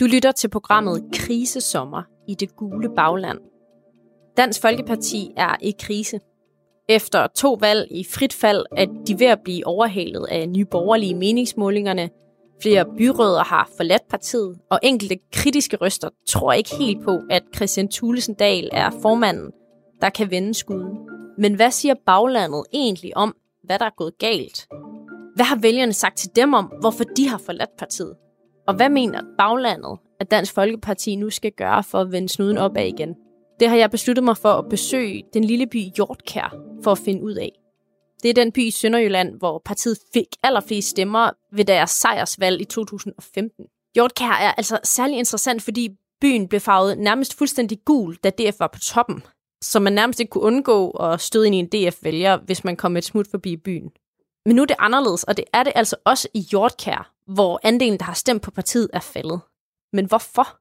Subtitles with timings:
[0.00, 3.38] Du lytter til programmet Krisesommer i det gule bagland.
[4.36, 6.20] Dansk Folkeparti er i krise.
[6.88, 11.14] Efter to valg i frit fald er de ved at blive overhalet af nye borgerlige
[11.14, 12.10] meningsmålingerne.
[12.62, 17.88] Flere byråder har forladt partiet, og enkelte kritiske røster tror ikke helt på, at Christian
[17.88, 19.50] Thulesen Dahl er formanden,
[20.00, 20.98] der kan vende skuden.
[21.38, 24.66] Men hvad siger baglandet egentlig om, hvad der er gået galt?
[25.34, 28.16] Hvad har vælgerne sagt til dem om, hvorfor de har forladt partiet?
[28.68, 32.86] Og hvad mener baglandet, at Dansk Folkeparti nu skal gøre for at vende snuden opad
[32.86, 33.14] igen?
[33.60, 37.22] Det har jeg besluttet mig for at besøge den lille by Hjortkær for at finde
[37.22, 37.52] ud af.
[38.22, 42.64] Det er den by i Sønderjylland, hvor partiet fik allerflest stemmer ved deres sejrsvalg i
[42.64, 43.64] 2015.
[43.94, 45.88] Hjortkær er altså særlig interessant, fordi
[46.20, 49.22] byen blev farvet nærmest fuldstændig gul, da DF var på toppen.
[49.62, 52.96] Så man nærmest ikke kunne undgå at støde ind i en DF-vælger, hvis man kom
[52.96, 53.90] et smut forbi byen.
[54.46, 57.98] Men nu er det anderledes, og det er det altså også i Hjortkær, hvor andelen,
[57.98, 59.40] der har stemt på partiet, er faldet.
[59.92, 60.58] Men hvorfor?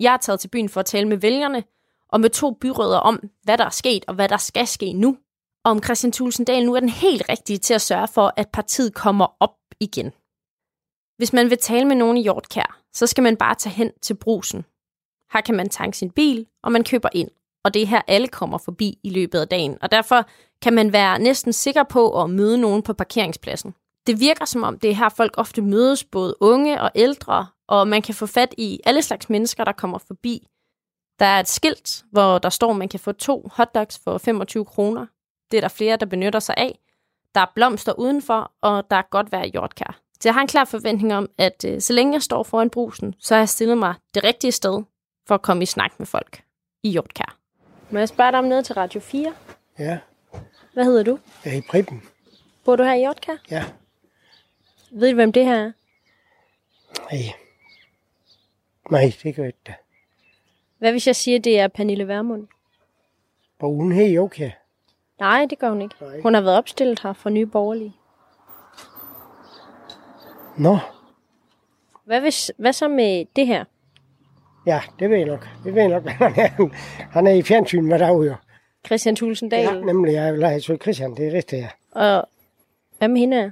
[0.00, 1.64] Jeg er taget til byen for at tale med vælgerne,
[2.08, 5.18] og med to byråder om, hvad der er sket og hvad der skal ske nu.
[5.64, 8.94] Og om Christian Tulsendal nu er den helt rigtige til at sørge for, at partiet
[8.94, 10.12] kommer op igen.
[11.16, 14.14] Hvis man vil tale med nogen i Hjortkær, så skal man bare tage hen til
[14.14, 14.64] brusen.
[15.32, 17.30] Her kan man tanke sin bil, og man køber ind.
[17.64, 19.78] Og det er her, alle kommer forbi i løbet af dagen.
[19.82, 20.28] Og derfor
[20.62, 23.74] kan man være næsten sikker på at møde nogen på parkeringspladsen.
[24.06, 27.88] Det virker som om, det er her folk ofte mødes, både unge og ældre, og
[27.88, 30.46] man kan få fat i alle slags mennesker, der kommer forbi.
[31.18, 34.64] Der er et skilt, hvor der står, at man kan få to hotdogs for 25
[34.64, 35.06] kroner.
[35.50, 36.78] Det er der flere, der benytter sig af.
[37.34, 40.00] Der er blomster udenfor, og der er godt vejr i hjortkær.
[40.20, 43.14] Så jeg har en klar forventning om, at øh, så længe jeg står foran brusen,
[43.18, 44.82] så har jeg stillet mig det rigtige sted
[45.28, 46.42] for at komme i snak med folk
[46.82, 47.36] i hjortkær.
[47.90, 49.34] Må jeg spørge dig om noget til Radio 4?
[49.78, 49.98] Ja,
[50.72, 51.18] Hvad hedder du?
[51.44, 52.02] jeg er i Preben.
[52.64, 53.36] Bor du her i Hjortkær?
[53.50, 53.64] Ja,
[54.98, 55.72] Ved du, hvem det her er?
[57.10, 57.22] nej.
[58.90, 59.76] Nej, det gør jeg ikke.
[60.78, 62.46] Hvad hvis jeg siger, det er Pernille Vermund?
[63.58, 64.50] Hvor hun her okay.
[65.20, 65.94] Nej, det gør hun ikke.
[66.00, 66.20] Nej.
[66.20, 67.92] Hun har været opstillet her for Nye Borgerlige.
[70.58, 70.78] Nå,
[72.04, 73.64] Hvad, hvis, hvad så med det her?
[74.66, 75.48] ja, det ved jeg nok.
[75.64, 76.68] Det ved jeg nok, han er.
[77.12, 78.34] Han er i fjernsyn hver dag, jo.
[78.86, 79.62] Christian Thulesen Dahl?
[79.76, 81.68] Ja, nemlig, jeg vil have Christian, det er rigtigt, ja.
[81.90, 82.28] Og
[82.98, 83.36] hvad med hende?
[83.36, 83.50] her?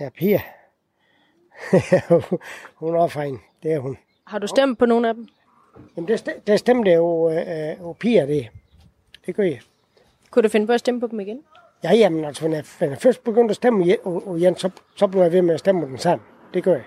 [0.00, 0.40] Ja, Pia.
[2.80, 3.98] hun er en, det er hun.
[4.26, 5.28] Har du stemt på nogen af dem?
[5.96, 8.48] Jamen, det, st- det stemte jo, øh, øh, jo Pia, det.
[9.26, 9.60] Det gør jeg.
[10.30, 11.40] Kunne du finde på at stemme på dem igen?
[11.84, 14.70] Ja, jamen, altså, når jeg, når jeg først begyndte at stemme og, og igen, så,
[14.96, 16.24] så blev jeg ved med at stemme den samme.
[16.54, 16.84] Det gør jeg.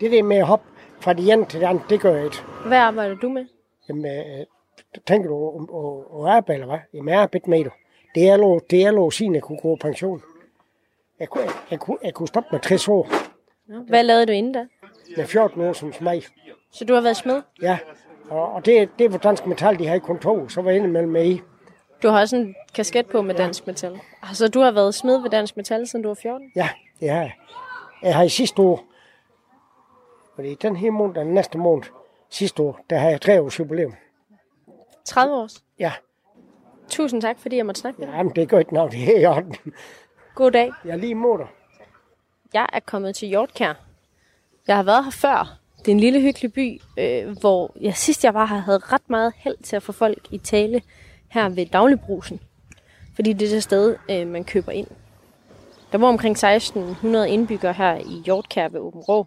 [0.00, 0.66] Det der med at hoppe
[1.00, 2.36] fra det ene til det andet, det gør jeg ikke.
[2.66, 3.46] Hvad arbejder du med?
[3.88, 4.46] Jamen, øh,
[5.06, 6.78] tænker du om at, at arbejde, eller hvad?
[6.94, 7.72] Jamen, jeg arbejder med det.
[8.14, 10.22] Det er lov, det er lov siden jeg kunne gå på pension.
[11.20, 13.08] Jeg kunne, jeg, jeg, kunne, jeg kunne stoppe med 60 år.
[13.88, 14.66] Hvad lavede du inden da?
[15.16, 16.22] Med 14 år som smag.
[16.72, 17.42] Så du har været smed?
[17.62, 17.78] Ja,
[18.30, 21.12] og, og det, det var Dansk Metal, de har i kontor, så var jeg indimellem
[21.12, 21.40] med i.
[22.02, 24.00] Du har også en kasket på med Dansk Metal.
[24.32, 26.52] Så du har været smed ved Dansk Metal, siden du var 14?
[26.56, 26.68] Ja,
[27.00, 27.32] det har jeg.
[28.02, 28.84] Jeg har i sidste år,
[30.34, 31.84] fordi den her måned, den næste måned,
[32.30, 33.94] sidste år, der har jeg tre års jubilæum.
[35.04, 35.64] 30 års.
[35.78, 35.92] Ja,
[36.88, 38.14] Tusind tak, fordi jeg måtte snakke med dig.
[38.16, 39.56] jamen, det gør ikke noget, det er i orden.
[40.34, 40.72] God dag.
[40.84, 41.46] Jeg er lige imod dig.
[42.54, 43.74] Jeg er kommet til Hjortkær.
[44.66, 45.58] Jeg har været her før.
[45.78, 49.10] Det er en lille hyggelig by, øh, hvor jeg sidst jeg var her, havde ret
[49.10, 50.82] meget held til at få folk i tale
[51.28, 52.40] her ved dagligbrusen.
[53.14, 54.86] Fordi det er det sted, øh, man køber ind.
[55.92, 59.26] Der var omkring 1600 indbyggere her i Hjortkær ved Åben Rå.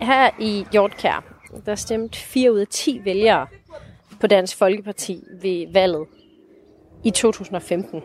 [0.00, 1.24] Her i Hjortkær,
[1.66, 3.46] der stemte 4 ud af 10 vælgere
[4.20, 6.06] på Dansk Folkeparti ved valget
[7.04, 8.02] i 2015.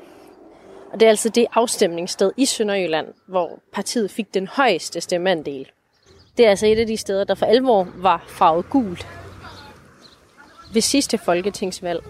[0.98, 5.68] Og det er altså det afstemningssted i Sønderjylland, hvor partiet fik den højeste stemmeandel.
[6.38, 9.08] Det er altså et af de steder, der for alvor var farvet gult.
[10.74, 12.04] Ved sidste folketingsvalg,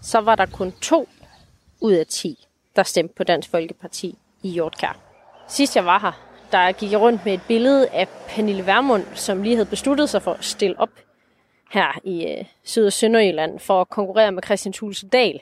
[0.00, 1.08] så var der kun to
[1.80, 4.98] ud af 10, der stemte på Dansk Folkeparti i Hjortkær.
[5.48, 6.12] Sidst jeg var her,
[6.52, 10.22] der gik jeg rundt med et billede af Pernille Vermund, som lige havde besluttet sig
[10.22, 10.90] for at stille op
[11.70, 15.40] her i øh, Syd- og Sønderjylland for at konkurrere med Christian Thulesen Dahl.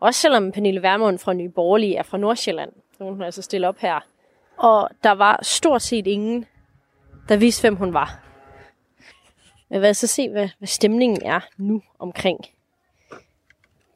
[0.00, 2.72] Også selvom Pernille Vermund fra Nye Borgerlige er fra Nordsjælland.
[2.98, 4.00] Så hun altså stille op her.
[4.56, 6.46] Og der var stort set ingen,
[7.28, 8.20] der vidste, hvem hun var.
[9.68, 12.40] Men lad os så se, hvad, hvad stemningen er nu omkring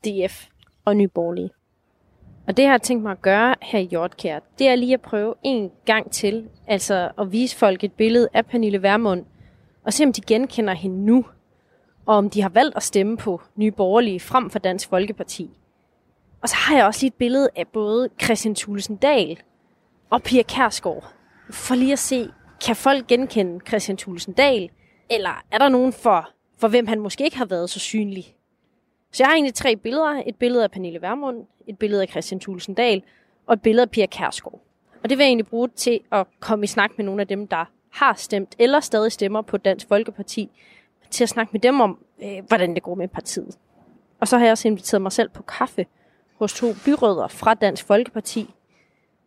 [0.04, 0.46] DF
[0.84, 1.50] og Nye Borgerlige.
[2.46, 5.00] Og det, jeg har tænkt mig at gøre her i Hjortkær, det er lige at
[5.00, 9.24] prøve en gang til, altså at vise folk et billede af Pernille Vermund,
[9.84, 11.24] og se om de genkender hende nu,
[12.06, 15.50] og om de har valgt at stemme på Nye Borgerlige frem for Dansk Folkeparti.
[16.42, 19.42] Og så har jeg også lige et billede af både Christian Thulesen Dahl
[20.10, 21.12] og Pia Kærsgaard.
[21.50, 22.30] For lige at se,
[22.66, 24.70] kan folk genkende Christian Thulesen Dahl,
[25.10, 28.36] Eller er der nogen for, for hvem han måske ikke har været så synlig?
[29.12, 30.22] Så jeg har egentlig tre billeder.
[30.26, 33.02] Et billede af Pernille Vermund, et billede af Christian Thulesen Dahl
[33.46, 34.60] og et billede af Pia Kærsgaard.
[35.02, 37.46] Og det vil jeg egentlig bruge til at komme i snak med nogle af dem,
[37.46, 40.50] der har stemt eller stadig stemmer på Dansk Folkeparti,
[41.10, 43.58] til at snakke med dem om, øh, hvordan det går med partiet.
[44.20, 45.86] Og så har jeg også inviteret mig selv på kaffe
[46.40, 48.54] hos to byrødder fra Dansk Folkeparti,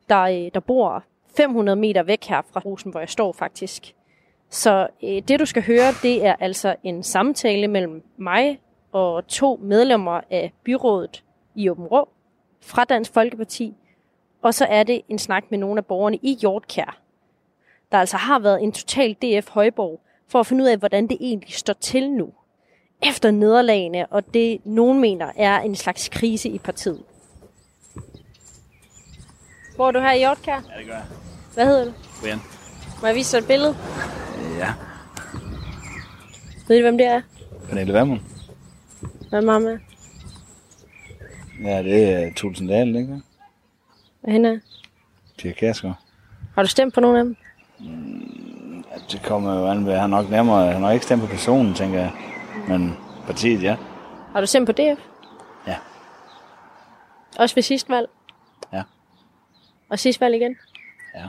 [0.10, 1.04] der, øh, der bor
[1.38, 3.96] 500 meter væk her fra husen, hvor jeg står faktisk.
[4.50, 8.60] Så øh, det du skal høre, det er altså en samtale mellem mig
[8.92, 11.24] og to medlemmer af byrådet
[11.56, 12.10] i Åben Rå
[12.62, 13.74] fra Dansk Folkeparti,
[14.42, 17.02] og så er det en snak med nogle af borgerne i Hjortkær,
[17.92, 21.18] der altså har været en total DF Højborg, for at finde ud af, hvordan det
[21.20, 22.34] egentlig står til nu,
[23.06, 27.04] efter nederlagene, og det nogen mener er en slags krise i partiet.
[29.78, 30.52] Bor du her i Hjortkær?
[30.52, 31.04] Ja, det gør jeg.
[31.54, 31.92] Hvad hedder du?
[32.22, 32.40] Brian.
[33.02, 33.78] Må jeg vise dig et billede?
[34.58, 34.74] Ja.
[36.68, 37.22] Ved du, hvem det er?
[37.70, 38.20] Pernille Vermund.
[39.30, 39.80] Hvad er mamma?
[41.64, 43.22] Ja, det er Tulsen Dahl, ikke?
[44.22, 44.60] Hvad hende er?
[45.38, 46.00] Pia Kærsgaard.
[46.56, 47.36] Har du stemt på nogen af dem?
[48.92, 51.74] Ja, det kommer jo an ved, han nok nærmere, han har ikke stemt på personen,
[51.74, 52.12] tænker jeg.
[52.68, 53.76] Men partiet, ja.
[54.34, 55.00] Har du stemt på DF?
[55.68, 55.76] Ja.
[57.40, 58.08] Også ved sidste valg?
[58.74, 58.84] Ja.
[59.90, 60.56] Og sidste valg igen?
[61.16, 61.24] Ja.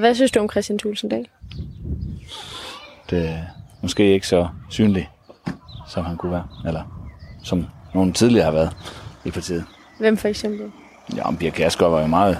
[0.00, 1.28] Hvad synes du om Christian Thulesen Dahl?
[3.10, 3.38] Det er
[3.82, 5.10] måske ikke så synlig,
[5.88, 6.46] som han kunne være.
[6.66, 6.82] Eller
[7.44, 8.76] som nogen tidligere har været
[9.24, 9.64] i partiet.
[9.98, 10.72] Hvem for eksempel?
[11.16, 12.38] Ja, Pia Kærsgaard var jo meget...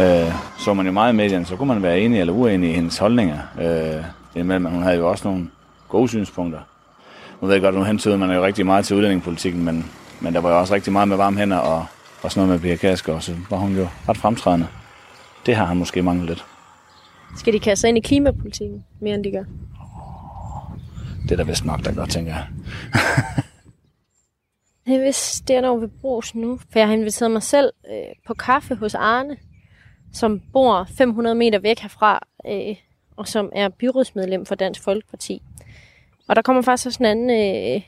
[0.00, 2.72] Øh, så man jo meget i medierne, så kunne man være enig eller uenig i
[2.72, 3.38] hendes holdninger.
[3.60, 4.04] Øh,
[4.34, 5.50] indimellem, hun havde jo også nogle
[5.88, 6.60] gode synspunkter.
[7.42, 9.90] Nu ved jeg godt, nu hentyder man jo rigtig meget til udlændingepolitikken, men,
[10.20, 11.86] men der var jo også rigtig meget med varme hænder og,
[12.22, 14.66] og sådan noget med Pia Kærsgaard, så var hun jo ret fremtrædende.
[15.46, 16.44] Det har han måske manglet lidt.
[17.36, 19.44] Skal de kaste ind i klimapolitikken mere end de gør?
[21.22, 22.46] Det er da vist nok, der godt, tænker jeg.
[24.86, 26.58] Det er vist det, er når ved brus nu.
[26.72, 29.36] For jeg har inviteret mig selv øh, på kaffe hos Arne,
[30.12, 32.76] som bor 500 meter væk herfra, øh,
[33.16, 35.42] og som er byrådsmedlem for Dansk Folkeparti.
[36.32, 37.30] Og der kommer faktisk også en anden
[37.74, 37.82] øh,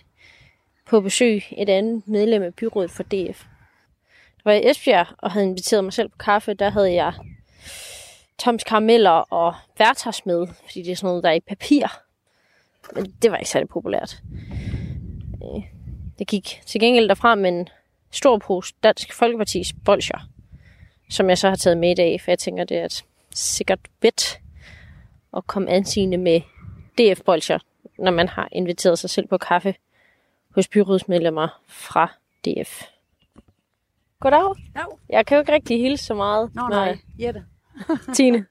[0.86, 3.44] på besøg, et andet medlem af byrådet for DF.
[4.36, 6.54] Der var i Esbjerg og havde inviteret mig selv på kaffe.
[6.54, 7.12] Der havde jeg
[8.38, 11.86] Toms karameller og Vertas med, fordi det er sådan noget, der er i papir.
[12.94, 14.22] Men det var ikke særlig populært.
[15.42, 15.62] Øh,
[16.18, 17.68] det gik til gengæld derfra med en
[18.10, 20.28] stor pose Dansk Folkepartis bolcher,
[21.10, 23.04] som jeg så har taget med i dag, for jeg tænker, det er et
[23.34, 24.40] sikkert bedt
[25.36, 26.40] at komme ansigende med
[26.98, 27.58] DF-bolcher,
[27.98, 29.74] når man har inviteret sig selv på kaffe
[30.54, 32.12] hos byrådsmedlemmer fra
[32.44, 32.82] DF.
[34.20, 34.54] Goddag.
[34.76, 34.84] Ja.
[35.08, 36.54] Jeg kan jo ikke rigtig hilse så meget.
[36.54, 37.44] Nå når nej, jeg- Jette.
[38.16, 38.46] Tine.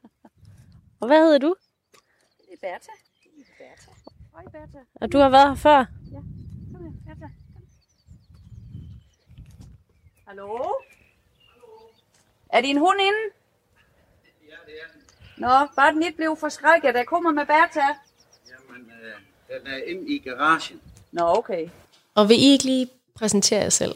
[1.00, 1.56] Og hvad hedder du?
[2.38, 2.92] Det er Bertha.
[3.58, 3.92] Bertha.
[4.36, 4.80] Hej Bertha.
[4.96, 5.86] Og du har været her før?
[6.74, 7.28] Kom her, Bertha.
[10.28, 10.60] Hallo?
[12.50, 13.24] Er din hund inde?
[14.50, 15.02] Ja, det er den.
[15.38, 16.94] Nå, bare den ikke blev forskrækket.
[16.96, 17.88] Der kommer med Bertha.
[19.54, 20.80] Den er inde i garagen.
[21.12, 21.68] Nå, okay.
[22.16, 23.96] Og vil I ikke lige præsentere jer selv?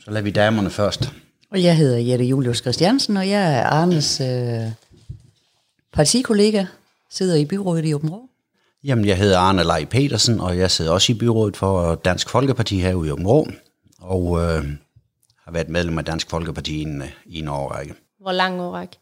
[0.00, 1.12] Så lader vi damerne først.
[1.50, 4.72] Og jeg hedder Jette Julius Christiansen, og jeg er Arnes øh,
[5.92, 6.64] partikollega,
[7.10, 8.28] sidder i byrådet i Åben Rå.
[8.84, 12.80] Jamen, jeg hedder Arne Lej Petersen, og jeg sidder også i byrådet for Dansk Folkeparti
[12.80, 13.48] her i Åbenrå,
[14.00, 14.64] og øh,
[15.44, 17.94] har været medlem af Dansk Folkeparti i en, øh, i en årrække.
[18.20, 18.96] Hvor lang årrække?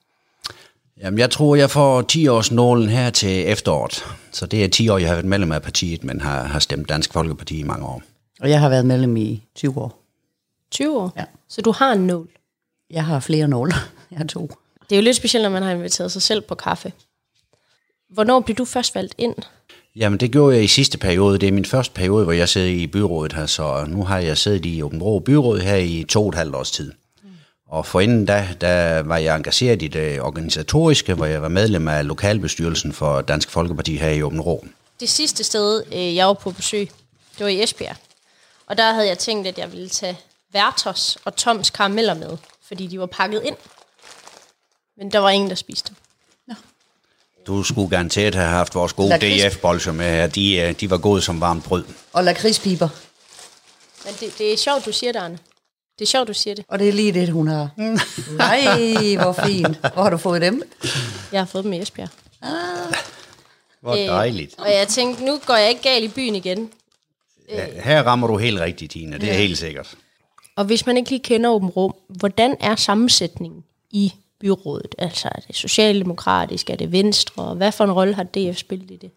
[1.03, 4.05] Jamen, jeg tror, jeg får 10 års nålen her til efteråret.
[4.33, 6.89] Så det er 10 år, jeg har været medlem af partiet, men har, har stemt
[6.89, 8.03] Dansk Folkeparti i mange år.
[8.41, 9.99] Og jeg har været medlem i 20 år.
[10.71, 11.13] 20 år?
[11.17, 11.25] Ja.
[11.49, 12.29] Så du har en nål?
[12.91, 13.73] Jeg har flere nåle.
[14.11, 14.51] Jeg har to.
[14.91, 16.93] Det er jo lidt specielt, når man har inviteret sig selv på kaffe.
[18.11, 19.35] Hvornår blev du først valgt ind?
[19.97, 21.39] Jamen, det gjorde jeg i sidste periode.
[21.39, 24.39] Det er min første periode, hvor jeg sidder i byrådet her, så nu har jeg
[24.39, 26.93] siddet i Åben Rå Byråd her i to og et halvt års tid.
[27.73, 32.07] Og forinden da, der var jeg engageret i det organisatoriske, hvor jeg var medlem af
[32.07, 34.67] lokalbestyrelsen for Dansk Folkeparti her i Åben Rå.
[35.01, 36.91] Det sidste sted, øh, jeg var på besøg,
[37.39, 37.97] det var i Esbjerg.
[38.67, 40.19] Og der havde jeg tænkt, at jeg ville tage
[40.53, 42.37] Vertos og Toms karameller med,
[42.69, 43.57] fordi de var pakket ind.
[44.97, 45.97] Men der var ingen, der spiste dem.
[47.47, 49.55] Du skulle garanteret have haft vores gode Lakrids.
[49.55, 50.27] DF-bolcher med her.
[50.27, 51.85] De, øh, de var gode som varmt brød.
[52.13, 52.89] Og lakridspiber.
[54.05, 55.39] Men det, det er sjovt, du siger det, Arne.
[56.03, 56.65] Det er sjovt, du siger det.
[56.69, 57.71] Og det er lige det, hun har.
[58.37, 59.77] Nej, hvor fint.
[59.95, 60.63] Hvor har du fået dem?
[61.33, 62.09] Jeg har fået dem i Esbjerg.
[63.81, 64.55] Hvor dejligt.
[64.59, 66.71] Og jeg tænkte, nu går jeg ikke galt i byen igen.
[67.85, 69.19] Her rammer du helt rigtigt, Tine.
[69.19, 69.95] Det er helt sikkert.
[70.57, 74.95] Og hvis man ikke lige kender Åben Rum, hvordan er sammensætningen i byrådet?
[74.99, 78.91] Altså er det socialdemokratisk, er det venstre, og hvad for en rolle har DF spillet
[78.91, 79.11] i det?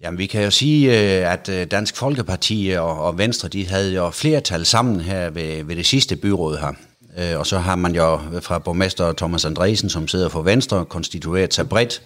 [0.00, 4.10] Jamen, vi kan jo sige, øh, at øh, Dansk Folkeparti og, Venstre, de havde jo
[4.10, 6.72] flertal sammen her ved, ved det sidste byråd her.
[7.18, 11.54] Øh, og så har man jo fra borgmester Thomas Andresen, som sidder for Venstre, konstitueret
[11.54, 12.02] sig bredt,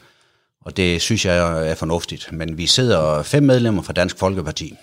[0.61, 2.33] og det synes jeg er fornuftigt.
[2.33, 4.75] Men vi sidder fem medlemmer fra Dansk Folkeparti.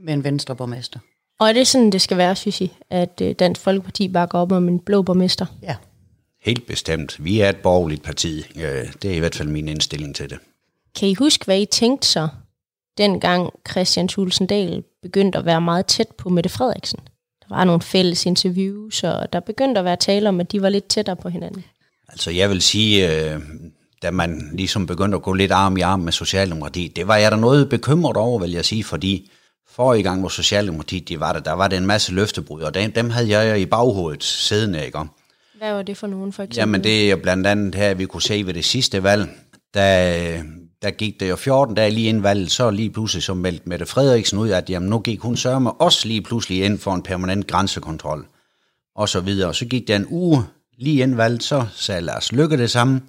[0.00, 0.98] Med en venstre borgmester.
[1.40, 4.68] Og er det sådan, det skal være, synes I, at Dansk Folkeparti bakker op om
[4.68, 5.46] en blå borgmester?
[5.62, 5.76] Ja.
[6.42, 7.24] Helt bestemt.
[7.24, 8.44] Vi er et borgerligt parti.
[9.02, 10.38] Det er i hvert fald min indstilling til det.
[10.98, 12.28] Kan I huske, hvad I tænkte så,
[12.98, 16.98] dengang Christian Thulesen Dahl begyndte at være meget tæt på Mette Frederiksen?
[17.40, 20.68] Der var nogle fælles interviews, og der begyndte at være tale om, at de var
[20.68, 21.64] lidt tættere på hinanden.
[22.08, 23.40] Altså jeg vil sige, øh,
[24.02, 27.32] da man ligesom begyndte at gå lidt arm i arm med Socialdemokratiet, det var jeg
[27.32, 29.30] da noget bekymret over, vil jeg sige, fordi
[29.70, 32.92] forrige gang, hvor Socialdemokratiet de var der, der var det en masse løftebrud, og dem,
[32.92, 34.98] dem havde jeg i baghovedet siddende, ikke?
[35.58, 36.60] Hvad var det for nogen, for eksempel?
[36.60, 39.28] Jamen det er blandt andet her, vi kunne se ved det sidste valg,
[39.74, 40.42] der,
[40.82, 43.86] der gik det jo 14 dage lige inden valget, så lige pludselig så meldte Mette
[43.86, 47.46] Frederiksen ud, at jamen, nu gik hun sørme også lige pludselig ind for en permanent
[47.46, 48.26] grænsekontrol,
[48.96, 49.54] og så videre.
[49.54, 50.44] Så gik der en uge
[50.78, 53.00] lige inden valget, så sagde Lars Lykke det samme,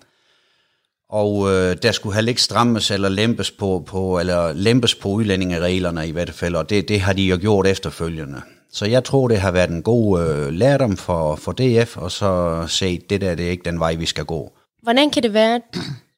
[1.10, 6.08] og øh, der skulle heller ikke strammes eller lempes på, på, eller lempes på udlændingereglerne
[6.08, 8.42] i hvert fald, og det, det har de jo gjort efterfølgende.
[8.72, 12.64] Så jeg tror, det har været en god øh, lærdom for, for DF, og så
[12.68, 14.54] se, det der det er ikke den vej, vi skal gå.
[14.84, 15.62] Hvordan kan det være,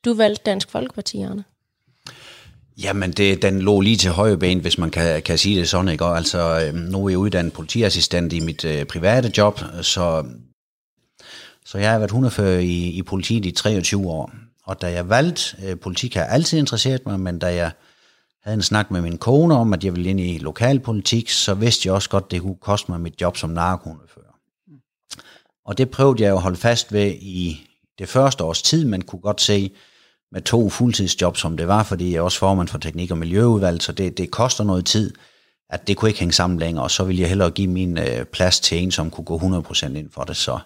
[0.06, 1.44] du valgte Dansk Folkeparti, Arne?
[2.78, 5.90] Jamen, det, den lå lige til højre ben, hvis man kan, kan sige det sådan,
[5.90, 6.06] ikke?
[6.06, 10.26] Og altså, øhm, nu er jeg uddannet politiassistent i mit øh, private job, så,
[11.66, 14.32] så jeg har været hundefører i, i politiet i 23 år.
[14.64, 17.72] Og da jeg valgte øh, politik, har altid interesseret mig, men da jeg
[18.44, 21.88] havde en snak med min kone om, at jeg ville ind i lokalpolitik, så vidste
[21.88, 24.26] jeg også godt, det kunne koste mig mit job som narkohundefører.
[25.66, 27.68] Og det prøvede jeg jo at holde fast ved i
[28.00, 29.72] det første års tid, man kunne godt se
[30.32, 33.82] med to fuldtidsjob, som det var, fordi jeg er også formand for teknik- og miljøudvalg,
[33.82, 35.14] så det, det koster noget tid,
[35.70, 38.26] at det kunne ikke hænge sammen længere, og så ville jeg hellere give min øh,
[38.26, 40.38] plads til en, som kunne gå 100% ind for det.
[40.38, 40.60] Så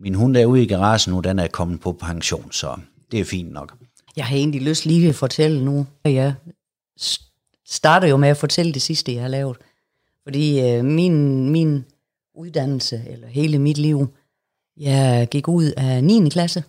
[0.00, 2.76] min hund er ude i garagen nu, den er kommet på pension, så
[3.10, 3.76] det er fint nok.
[4.16, 6.34] Jeg har egentlig lyst lige at fortælle nu, at jeg
[7.66, 9.56] starter jo med at fortælle det sidste, jeg har lavet.
[10.24, 11.84] Fordi øh, min, min
[12.34, 14.08] uddannelse, eller hele mit liv,
[14.76, 16.28] jeg gik ud af 9.
[16.28, 16.64] klasse,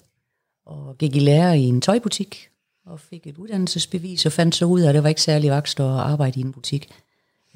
[0.70, 2.50] og gik i lære i en tøjbutik,
[2.86, 5.80] og fik et uddannelsesbevis, og fandt så ud af, at det var ikke særlig vokst
[5.80, 6.90] at arbejde i en butik.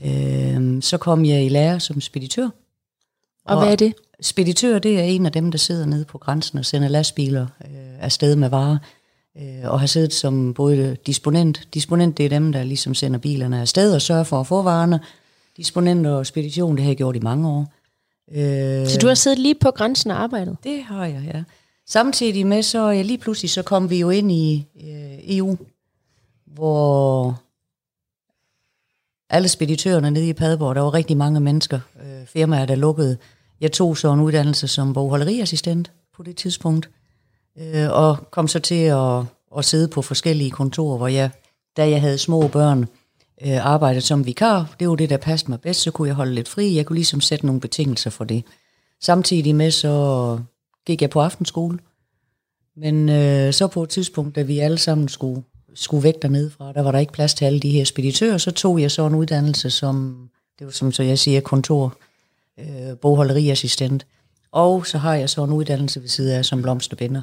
[0.06, 2.50] Øh, så kom jeg i lære som speditør.
[3.46, 3.94] Og hvad er det?
[4.22, 8.04] Speditør, det er en af dem, der sidder nede på grænsen og sender lastbiler øh,
[8.04, 8.78] afsted med varer,
[9.38, 11.68] øh, og har siddet som både disponent.
[11.74, 15.00] Disponent, det er dem, der ligesom sender bilerne afsted og sørger for at få varerne.
[15.58, 17.74] Disponent og spedition, det har jeg gjort i mange år.
[18.32, 20.58] Øh, Så du har siddet lige på grænsen og arbejdet?
[20.64, 21.44] det har jeg, ja.
[21.88, 25.58] Samtidig med, så ja, lige pludselig, så kom vi jo ind i øh, EU,
[26.46, 27.42] hvor
[29.30, 33.18] alle speditørerne nede i Padborg, der var rigtig mange mennesker, øh, firmaer, der lukkede.
[33.62, 36.90] Jeg tog så en uddannelse som bogholderiassistent på det tidspunkt,
[37.58, 39.24] øh, og kom så til at,
[39.58, 41.30] at sidde på forskellige kontorer, hvor jeg,
[41.78, 42.86] da jeg havde små børn,
[43.46, 44.76] øh, arbejdede som vikar.
[44.80, 46.76] Det var det, der passede mig bedst, så kunne jeg holde lidt fri.
[46.76, 48.44] Jeg kunne ligesom sætte nogle betingelser for det.
[49.02, 50.40] Samtidig med, så
[50.86, 51.80] gik jeg på aftenskole.
[52.76, 56.74] Men øh, så på et tidspunkt, da vi alle sammen skulle, skulle væk dernede fra,
[56.74, 59.16] der var der ikke plads til alle de her speditører, så tog jeg så en
[59.16, 60.28] uddannelse som,
[60.60, 61.98] det var som så jeg siger, kontor,
[62.60, 64.06] øh, bogholderiassistent.
[64.52, 67.22] Og så har jeg så en uddannelse ved siden af som blomsterbinder.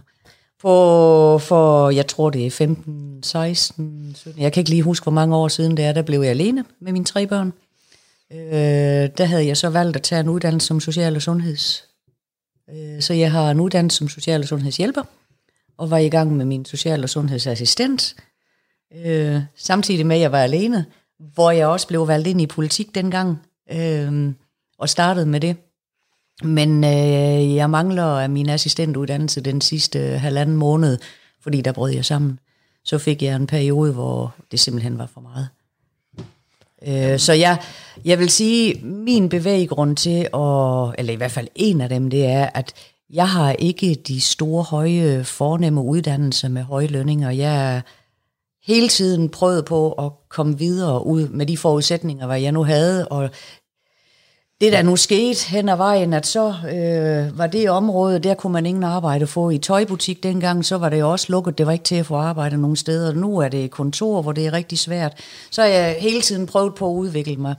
[0.61, 5.13] For, for jeg tror det er 15, 16, 17, jeg kan ikke lige huske, hvor
[5.13, 7.53] mange år siden det er, der blev jeg alene med mine tre børn.
[8.33, 11.90] Øh, der havde jeg så valgt at tage en uddannelse som social- og sundheds.
[12.75, 15.03] Øh, så jeg har en uddannelse som social- og sundhedshjælper,
[15.79, 18.17] og var i gang med min social- og sundhedsassistent,
[19.05, 20.87] øh, samtidig med, at jeg var alene,
[21.19, 23.39] hvor jeg også blev valgt ind i politik dengang,
[23.73, 24.33] øh,
[24.79, 25.57] og startede med det.
[26.43, 30.99] Men øh, jeg mangler af min assistentuddannelse den sidste halvanden måned,
[31.43, 32.39] fordi der brød jeg sammen.
[32.85, 35.49] Så fik jeg en periode, hvor det simpelthen var for meget.
[36.89, 37.59] Øh, så jeg,
[38.05, 42.27] jeg vil sige, min bevæggrund til, at, eller i hvert fald en af dem, det
[42.27, 42.73] er, at
[43.13, 47.31] jeg har ikke de store, høje, fornemme uddannelser med høje lønninger.
[47.31, 47.81] Jeg er
[48.67, 53.09] hele tiden prøvet på at komme videre ud med de forudsætninger, hvad jeg nu havde,
[53.09, 53.31] og
[54.61, 58.53] det der nu skete hen ad vejen, at så øh, var det område, der kunne
[58.53, 59.51] man ingen arbejde få.
[59.51, 62.15] I tøjbutik dengang, så var det jo også lukket, det var ikke til at få
[62.15, 63.15] arbejde nogen steder.
[63.15, 65.13] Nu er det kontor, hvor det er rigtig svært.
[65.51, 67.55] Så har jeg hele tiden prøvet på at udvikle mig.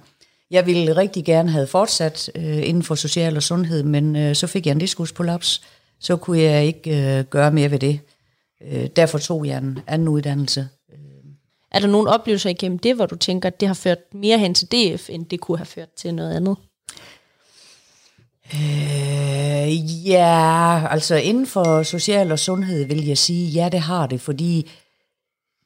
[0.52, 4.48] Jeg ville rigtig gerne have fortsat øh, inden for social og sundhed, men øh, så
[4.48, 5.62] fik jeg en diskuspolaps.
[6.00, 8.00] Så kunne jeg ikke øh, gøre mere ved det.
[8.72, 10.68] Øh, derfor tog jeg en anden uddannelse.
[11.72, 14.54] Er der nogle oplevelser igennem det, hvor du tænker, at det har ført mere hen
[14.54, 16.58] til DF, end det kunne have ført til noget andet?
[18.54, 24.22] Øh, ja, altså inden for social og sundhed vil jeg sige, ja, det har det,
[24.22, 24.72] fordi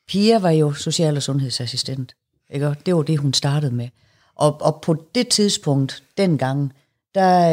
[0.07, 2.15] Pia var jo social- og sundhedsassistent.
[2.49, 2.75] Ikke?
[2.85, 3.89] Det var det, hun startede med.
[4.35, 6.73] Og, og på det tidspunkt, dengang,
[7.15, 7.49] der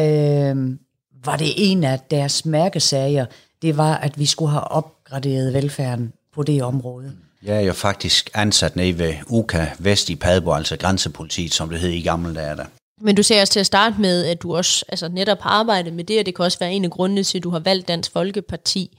[0.51, 0.77] øh,
[1.25, 3.27] var det en af deres mærkesager,
[3.63, 7.09] det var, at vi skulle have opgraderet velfærden på det område.
[7.09, 7.17] Mm.
[7.43, 11.81] Jeg er jo faktisk ansat nede ved UKA Vest i Padborg, altså grænsepolitiet, som det
[11.81, 12.57] hed i gamle dage.
[12.57, 12.65] Der.
[13.05, 15.93] Men du ser også til at starte med, at du også altså netop har arbejdet
[15.93, 17.89] med det, og det kan også være en af grundene til, at du har valgt
[17.89, 18.99] Dansk Folkeparti.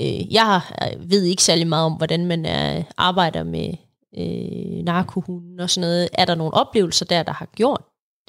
[0.00, 3.72] Øh, jeg har, øh, ved ikke særlig meget om, hvordan man er, arbejder med
[4.18, 6.08] øh, narkohunden og sådan noget.
[6.12, 7.82] Er der nogle oplevelser der, der har gjort,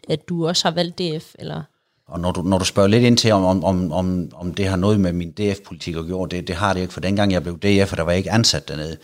[0.10, 1.34] at du også har valgt DF?
[1.40, 1.64] Eller?
[2.08, 4.76] Og når du, når du spørger lidt ind til, om, om, om, om det har
[4.76, 7.60] noget med min DF-politik at gøre, det, det har det ikke, for dengang jeg blev
[7.60, 8.98] DF, der var jeg ikke ansat dernede.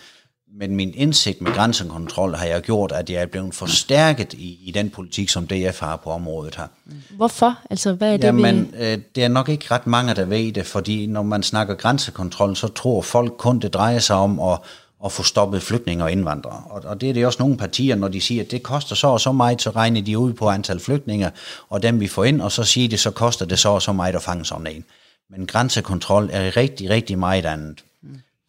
[0.59, 4.71] Men min indsigt med grænsekontrol har jeg gjort, at jeg er blevet forstærket i, i
[4.71, 6.67] den politik, som DF har på området her.
[7.09, 7.59] Hvorfor?
[7.69, 8.93] Altså, hvad er det Jamen, ved?
[8.93, 12.55] øh, det er nok ikke ret mange, der ved det, fordi når man snakker grænsekontrol,
[12.55, 14.59] så tror folk kun, det drejer sig om at,
[15.05, 16.63] at få stoppet flygtninge og indvandrere.
[16.69, 19.07] Og, og det er det også nogle partier, når de siger, at det koster så
[19.07, 21.31] og så meget, så regner de ud på antal flygtninge,
[21.69, 23.93] og dem vi får ind, og så siger de, så koster det så og så
[23.93, 24.83] meget at fange sådan en.
[25.29, 27.83] Men grænsekontrol er rigtig, rigtig meget andet.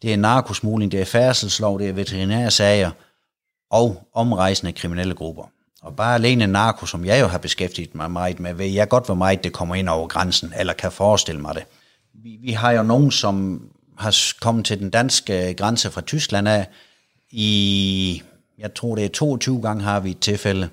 [0.01, 2.91] Det er narkosmugling, det er færdselslov, det er veterinære sager
[3.71, 5.43] og omrejsende kriminelle grupper.
[5.81, 9.05] Og bare alene narko, som jeg jo har beskæftiget mig meget med, ved jeg godt,
[9.05, 11.63] hvor meget det kommer ind over grænsen, eller kan forestille mig det.
[12.13, 13.61] Vi, vi har jo nogen, som
[13.97, 16.67] har kommet til den danske grænse fra Tyskland af
[17.31, 18.21] i,
[18.57, 20.69] jeg tror det er 22 gange har vi et tilfælde.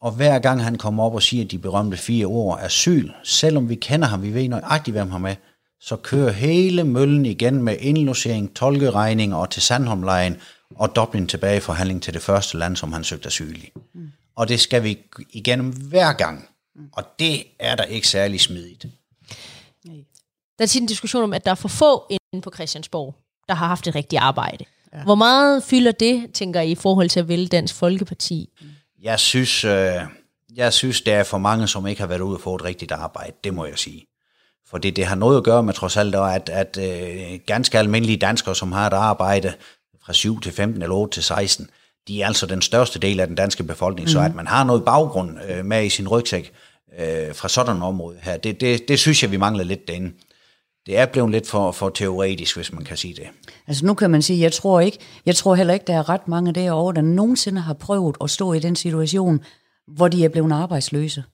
[0.00, 3.74] Og hver gang han kommer op og siger de berømte fire ord asyl, selvom vi
[3.74, 5.34] kender ham, vi ved nøjagtigt, hvem han er,
[5.80, 10.36] så kører hele møllen igen med indlogering, tolkeregning og til Sandholmlejen
[10.74, 13.72] og Dublin tilbage i forhandling til det første land, som han søgte asyl i.
[13.94, 14.12] Mm.
[14.36, 14.98] Og det skal vi
[15.32, 16.48] igennem hver gang.
[16.92, 18.86] Og det er der ikke særlig smidigt.
[20.58, 23.14] Der er tit en diskussion om, at der er for få inde på Christiansborg,
[23.48, 24.64] der har haft et rigtigt arbejde.
[24.92, 25.02] Ja.
[25.02, 28.48] Hvor meget fylder det, tænker I, i forhold til at vælge Dansk Folkeparti?
[29.02, 29.94] Jeg synes, øh,
[30.56, 32.92] jeg synes, der er for mange, som ikke har været ude og få et rigtigt
[32.92, 33.32] arbejde.
[33.44, 34.06] Det må jeg sige.
[34.70, 38.16] For det, det har noget at gøre med trods alt, at, at øh, ganske almindelige
[38.16, 39.52] danskere, som har et arbejde
[40.04, 41.70] fra 7 til 15 eller 8 til 16,
[42.08, 44.04] de er altså den største del af den danske befolkning.
[44.04, 44.12] Mm.
[44.12, 46.52] Så at man har noget baggrund øh, med i sin rygsæk
[46.98, 50.12] øh, fra sådan et område her, det, det, det synes jeg, vi mangler lidt derinde.
[50.86, 53.26] Det er blevet lidt for, for teoretisk, hvis man kan sige det.
[53.66, 56.28] Altså nu kan man sige, jeg tror ikke, jeg tror heller ikke, der er ret
[56.28, 59.40] mange derovre, der nogensinde har prøvet at stå i den situation,
[59.94, 61.24] hvor de er blevet arbejdsløse.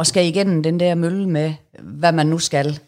[0.00, 2.78] Og skal igennem den der mølle med, hvad man nu skal.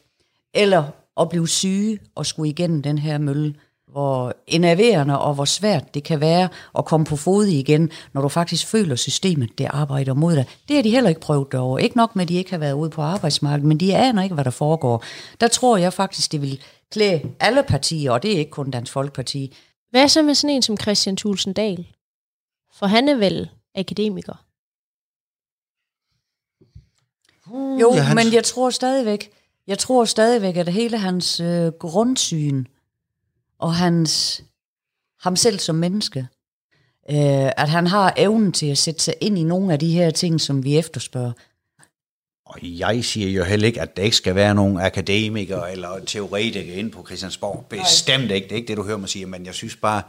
[0.55, 0.85] Eller
[1.21, 3.55] at blive syge og skulle igennem den her mølle,
[3.89, 6.49] hvor enerverende og hvor svært det kan være
[6.79, 10.47] at komme på fod igen, når du faktisk føler systemet, det arbejder mod dig.
[10.69, 11.83] Det har de heller ikke prøvet derovre.
[11.83, 14.35] Ikke nok med, at de ikke har været ude på arbejdsmarkedet, men de aner ikke,
[14.35, 15.05] hvad der foregår.
[15.41, 16.61] Der tror jeg faktisk, det vil
[16.93, 19.57] klæde alle partier, og det er ikke kun Dansk Folkeparti.
[19.91, 21.87] Hvad så med sådan en som Christian Thulsen Dahl?
[22.75, 24.52] For han er vel akademiker?
[27.81, 28.25] Jo, ja, hans...
[28.25, 29.31] men jeg tror stadigvæk,
[29.67, 32.65] jeg tror stadigvæk, at hele hans øh, grundsyn
[33.59, 34.43] og hans
[35.21, 36.27] ham selv som menneske,
[37.11, 40.11] øh, at han har evnen til at sætte sig ind i nogle af de her
[40.11, 41.33] ting, som vi efterspørger.
[42.47, 46.77] Og jeg siger jo heller ikke, at der ikke skal være nogen akademikere eller teoretikere
[46.77, 47.67] ind på Christiansborg.
[47.69, 48.45] Bestemt ikke.
[48.45, 50.03] Det er ikke det, du hører mig sige, men jeg synes bare,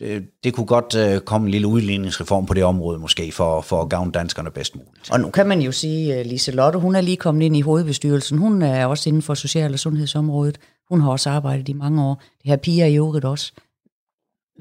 [0.00, 3.82] det, det kunne godt uh, komme en lille udligningsreform på det område måske, for, for
[3.82, 5.10] at gavne danskerne bedst muligt.
[5.10, 7.60] Og nu kan man jo sige, at Lise Lotte, hun er lige kommet ind i
[7.60, 8.38] hovedbestyrelsen.
[8.38, 10.58] Hun er også inden for social- og sundhedsområdet.
[10.88, 12.14] Hun har også arbejdet i mange år.
[12.14, 13.52] Det her piger i øvrigt også.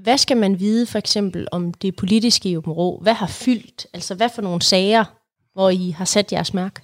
[0.04, 3.00] Hvad skal man vide for eksempel om det politiske i Åben Rå?
[3.02, 3.88] Hvad har fyldt?
[3.93, 5.04] Altså hvad for nogle sager,
[5.54, 6.82] hvor I har sat jeres mærke?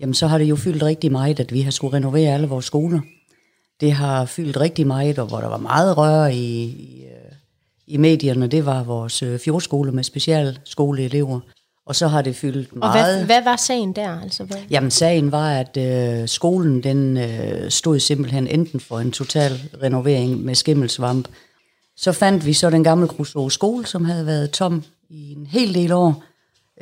[0.00, 2.64] Jamen så har det jo fyldt rigtig meget, at vi har skulle renovere alle vores
[2.64, 3.00] skoler.
[3.80, 7.04] Det har fyldt rigtig meget, og hvor der var meget røre i, i,
[7.90, 11.40] i medierne, det var vores øh, fjordskole med specialskoleelever.
[11.86, 12.96] Og så har det fyldt meget.
[12.96, 14.20] Og hvad, hvad var sagen der?
[14.20, 14.56] Altså, hvad?
[14.70, 20.44] Jamen sagen var, at øh, skolen den øh, stod simpelthen enten for en total renovering
[20.44, 21.28] med skimmelsvamp.
[21.96, 25.74] Så fandt vi så den gamle Crusoe skole, som havde været tom i en hel
[25.74, 26.22] del år,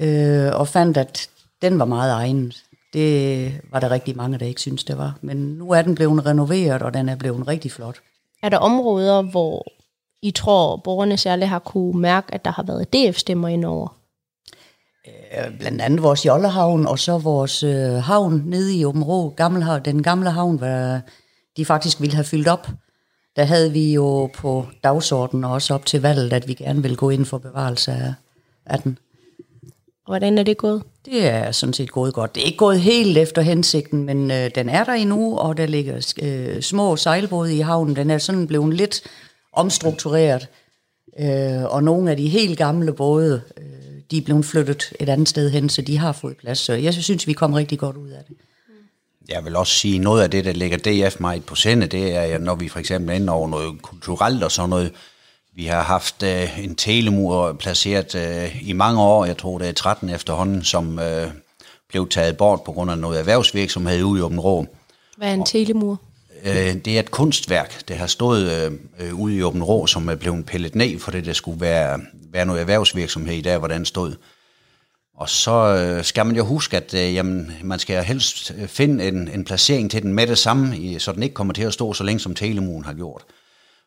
[0.01, 1.29] øh, og fandt, at
[1.63, 2.57] den var meget egnet.
[2.93, 5.19] Det var der rigtig mange, der ikke synes det var.
[5.23, 7.97] Men nu er den blevet renoveret, og den er blevet rigtig flot.
[8.43, 9.67] Er der områder, hvor
[10.23, 13.99] I tror, borgerne særligt har kunne mærke, at der har været DF-stemmer indover?
[15.07, 19.81] Øh, blandt andet vores Jollehavn, og så vores øh, havn nede i Åben Rå, gamle,
[19.85, 21.01] den gamle havn, hvor
[21.57, 22.69] de faktisk ville have fyldt op.
[23.37, 26.97] der havde vi jo på dagsordenen og også op til valget, at vi gerne vil
[26.97, 28.15] gå ind for bevarelse af,
[28.67, 28.99] af den.
[30.07, 30.83] Hvordan er det gået?
[31.05, 32.35] Det er sådan set gået godt.
[32.35, 35.67] Det er ikke gået helt efter hensigten, men øh, den er der endnu, og der
[35.67, 37.97] ligger øh, små sejlbåde i havnen.
[37.97, 39.03] Den er sådan blevet lidt
[39.53, 40.49] omstruktureret,
[41.19, 43.65] øh, og nogle af de helt gamle både, øh,
[44.11, 46.59] de er blevet flyttet et andet sted hen, så de har fået plads.
[46.59, 48.37] Så jeg synes, vi kom rigtig godt ud af det.
[49.29, 52.21] Jeg vil også sige, noget af det, der ligger DF meget på sende, det er,
[52.21, 54.93] at når vi for eksempel ender over noget kulturelt og sådan noget,
[55.55, 59.73] vi har haft øh, en telemur placeret øh, i mange år, jeg tror det er
[59.73, 61.27] 13 efterhånden, som øh,
[61.89, 64.67] blev taget bort på grund af noget erhvervsvirksomhed ude i Åben Rå.
[65.17, 66.01] Hvad er en telemur?
[66.45, 70.15] Øh, det er et kunstværk, det har stået øh, ude i Åben Rå, som er
[70.15, 72.01] blevet pillet ned, for det skulle være,
[72.33, 74.15] være noget erhvervsvirksomhed i dag, hvordan stod.
[75.19, 79.09] Og så øh, skal man jo huske, at øh, jamen, man skal helst øh, finde
[79.09, 81.73] en, en placering til den med det samme, i, så den ikke kommer til at
[81.73, 83.25] stå så længe som Telemuren har gjort.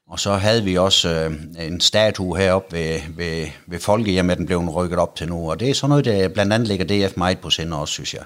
[0.08, 4.60] Og så havde vi også øh, en statue heroppe ved, ved, ved Folkehjemmet, den blev
[4.60, 5.52] rykket op til nu.
[5.52, 8.14] Og det er sådan noget, der blandt andet ligger DF meget på sinde også, synes
[8.14, 8.24] jeg.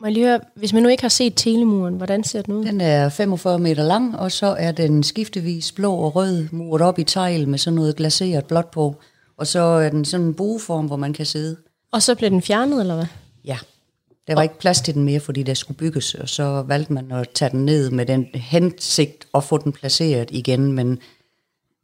[0.00, 2.64] Må jeg lige høre, hvis man nu ikke har set telemuren, hvordan ser den ud?
[2.64, 6.98] Den er 45 meter lang, og så er den skiftevis blå og rød, muret op
[6.98, 8.96] i tegl med sådan noget glaseret blåt på.
[9.36, 11.56] Og så er den sådan en bueform, hvor man kan sidde.
[11.92, 13.06] Og så blev den fjernet, eller hvad?
[13.44, 13.58] Ja,
[14.26, 17.12] der var ikke plads til den mere, fordi der skulle bygges, og så valgte man
[17.12, 20.98] at tage den ned med den hensigt og få den placeret igen, men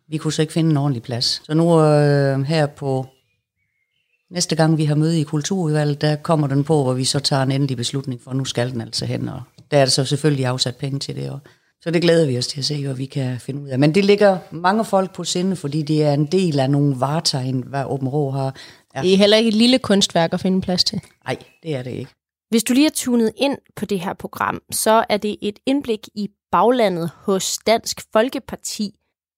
[0.08, 1.42] vi kunne så ikke finde en ordentlig plads.
[1.44, 3.06] Så nu øh, her på
[4.30, 7.42] næste gang, vi har møde i kulturudvalget, der kommer den på, hvor vi så tager
[7.42, 10.46] en endelig beslutning for, nu skal den altså hen, og der er der så selvfølgelig
[10.46, 11.30] afsat penge til det.
[11.30, 11.38] Og
[11.82, 13.78] så det glæder vi os til at se, hvad vi kan finde ud af.
[13.78, 17.64] Men det ligger mange folk på sinde, fordi det er en del af nogle varetegn,
[17.66, 18.56] hvad Åben Rå har.
[18.94, 19.02] Ja.
[19.02, 21.00] Det er heller ikke et lille kunstværk at finde plads til.
[21.26, 22.10] Nej, det er det ikke.
[22.50, 26.08] Hvis du lige er tunet ind på det her program, så er det et indblik
[26.14, 28.94] i baglandet hos Dansk Folkeparti,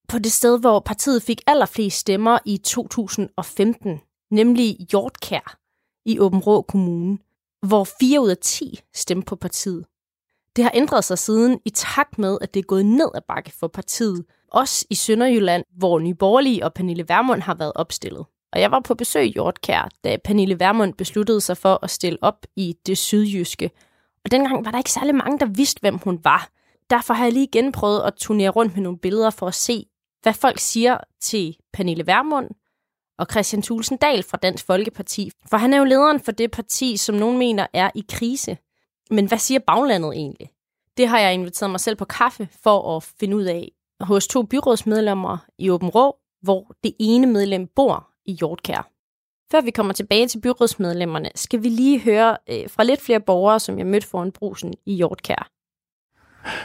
[0.09, 4.00] på det sted, hvor partiet fik allerflest stemmer i 2015,
[4.33, 5.59] nemlig Hjortkær
[6.05, 7.18] i Åben Rå Kommune,
[7.66, 9.87] hvor 4 ud af 10 stemte på partiet.
[10.57, 13.53] Det har ændret sig siden i takt med, at det er gået ned ad bakke
[13.61, 18.25] for partiet, også i Sønderjylland, hvor Nye Borgerlige og Pernille Vermund har været opstillet.
[18.53, 22.18] Og jeg var på besøg i Hjortkær, da Pernille Vermund besluttede sig for at stille
[22.23, 23.71] op i det sydjyske.
[24.25, 26.49] Og dengang var der ikke særlig mange, der vidste, hvem hun var.
[26.90, 29.87] Derfor har jeg lige igen prøvet at turnere rundt med nogle billeder for at se,
[30.23, 32.51] hvad folk siger til Pernille Vermund
[33.18, 35.31] og Christian Thulsen Dahl fra Dansk Folkeparti.
[35.51, 38.57] For han er jo lederen for det parti, som nogen mener er i krise.
[39.11, 40.51] Men hvad siger baglandet egentlig?
[40.96, 44.42] Det har jeg inviteret mig selv på kaffe for at finde ud af hos to
[44.42, 48.88] byrådsmedlemmer i Åben Rå, hvor det ene medlem bor i Hjortkær.
[49.53, 53.61] Før vi kommer tilbage til byrådsmedlemmerne, skal vi lige høre øh, fra lidt flere borgere,
[53.61, 55.51] som jeg mødte foran brusen i Hjortkær.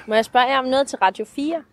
[0.08, 1.64] Må jeg spørge jer om noget til Radio 4?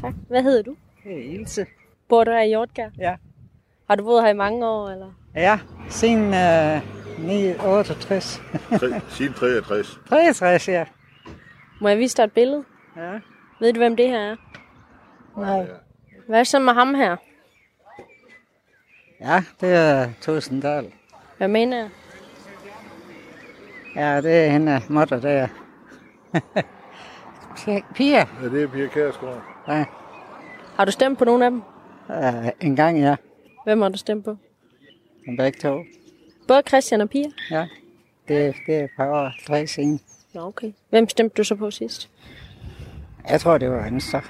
[0.00, 0.14] Tak.
[0.28, 0.76] Hvad hedder du?
[1.04, 1.66] Det er Ilse.
[2.08, 2.88] Bor du her i Hjortkær?
[2.98, 3.16] Ja.
[3.88, 5.12] Har du boet her i mange år, eller?
[5.34, 6.82] Ja, siden øh,
[7.26, 8.42] 968.
[9.08, 10.00] Siden 63.
[10.08, 10.84] 63, ja.
[11.80, 12.64] Må jeg vise dig et billede?
[12.96, 13.12] Ja.
[13.60, 14.36] Ved du, hvem det her er?
[15.36, 15.66] Nej.
[16.28, 17.16] Hvad er så med ham her?
[19.20, 20.92] Ja, det er Tusinddal.
[21.38, 21.88] Hvad mener jeg?
[23.96, 25.48] Ja, det er hende motter der.
[27.94, 28.26] Pia?
[28.42, 29.42] Ja, det er Pia Kærsgaard.
[29.68, 29.84] Ja.
[30.76, 31.62] Har du stemt på nogen af dem?
[32.08, 33.16] Uh, en gang, ja.
[33.64, 34.36] Hvem har du stemt på?
[35.26, 35.84] Den begge to.
[36.48, 37.28] Både Christian og Pia?
[37.50, 37.66] Ja.
[38.28, 40.00] Det, det er et par år, tre siden.
[40.34, 40.72] Nå, okay.
[40.90, 42.10] Hvem stemte du så på sidst?
[43.30, 44.20] Jeg tror, det var Venstre.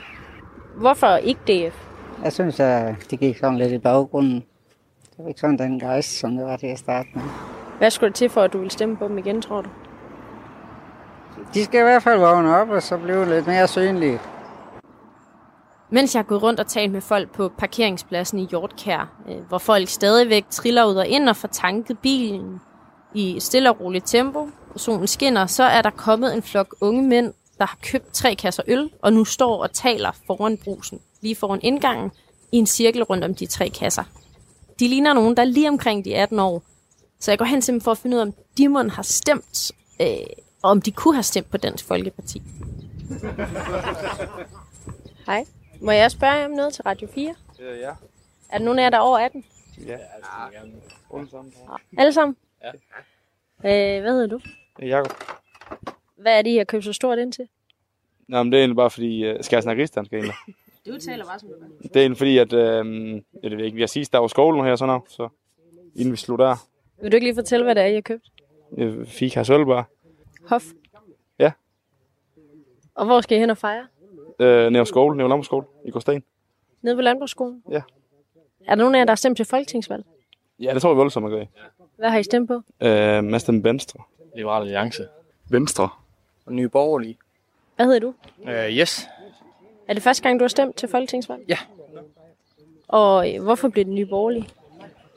[0.76, 1.88] Hvorfor ikke DF?
[2.24, 4.44] Jeg synes, at det gik sådan lidt i baggrunden.
[5.10, 7.22] Det var ikke sådan den gejst, som det var til at starte med.
[7.78, 9.68] Hvad skulle det til for, at du ville stemme på dem igen, tror du?
[11.54, 14.20] De skal i hvert fald vågne op, og så blive lidt mere synlige.
[15.90, 19.58] Mens jeg har gået rundt og talt med folk på parkeringspladsen i Hjortkær, øh, hvor
[19.58, 22.60] folk stadigvæk triller ud og ind og får tanket bilen
[23.14, 27.02] i stille og roligt tempo, og solen skinner, så er der kommet en flok unge
[27.02, 31.36] mænd, der har købt tre kasser øl, og nu står og taler foran brusen, lige
[31.36, 32.10] foran indgangen,
[32.52, 34.04] i en cirkel rundt om de tre kasser.
[34.80, 36.62] De ligner nogen, der er lige omkring de 18 år,
[37.20, 39.02] så jeg går hen til dem for at finde ud af, om de må har
[39.02, 40.06] stemt, øh,
[40.62, 42.42] og om de kunne have stemt på Dansk Folkeparti.
[45.26, 45.44] Hej.
[45.80, 47.34] Må jeg spørge jer om noget til Radio 4?
[47.60, 47.90] Øh, ja.
[48.50, 49.44] Er der nogen af jer, der er over 18?
[49.86, 49.98] Ja.
[51.14, 51.52] Alle sammen.
[51.98, 52.36] Alle sammen?
[52.62, 52.68] Ja.
[53.64, 54.40] Øh, hvad hedder du?
[54.82, 55.12] Jakob.
[56.16, 57.48] Hvad er det, I har købt så stort ind til?
[58.28, 59.30] Nå, men det er egentlig bare fordi...
[59.30, 60.34] Uh, skal jeg snakke rigsdansk egentlig?
[60.86, 62.52] Du taler bare som du Det er egentlig fordi, at...
[62.52, 62.58] Uh,
[63.42, 65.28] jeg ved ikke, vi har sidst der var skolen her sådan noget, så
[65.94, 66.56] inden vi slutter der.
[67.02, 68.24] Vil du ikke lige fortælle, hvad det er, I har købt?
[68.76, 69.84] Jeg fik her sølv bare.
[70.46, 70.64] Hof?
[71.38, 71.52] Ja.
[72.94, 73.86] Og hvor skal I hen og fejre?
[74.38, 76.22] Øh, nede på skole, nede på landbrugsskole i Gråsten.
[76.82, 77.62] Nede på Landbrugsskolen?
[77.70, 77.82] Ja.
[78.66, 80.04] Er der nogen af jer, der har stemt til folketingsvalg?
[80.60, 81.48] Ja, det tror jeg voldsomt, Margrethe.
[81.96, 82.62] Hvad har I stemt på?
[82.80, 84.00] Øh, med stemme Venstre.
[84.36, 85.06] Liberal Alliance.
[85.50, 85.88] Venstre.
[86.46, 87.18] Og Nye Borgerlige.
[87.76, 88.14] Hvad hedder du?
[88.38, 89.08] Uh, yes.
[89.88, 91.42] Er det første gang, du har stemt til folketingsvalg?
[91.48, 91.58] Ja.
[92.88, 94.48] Og øh, hvorfor blev det nye borgerlige?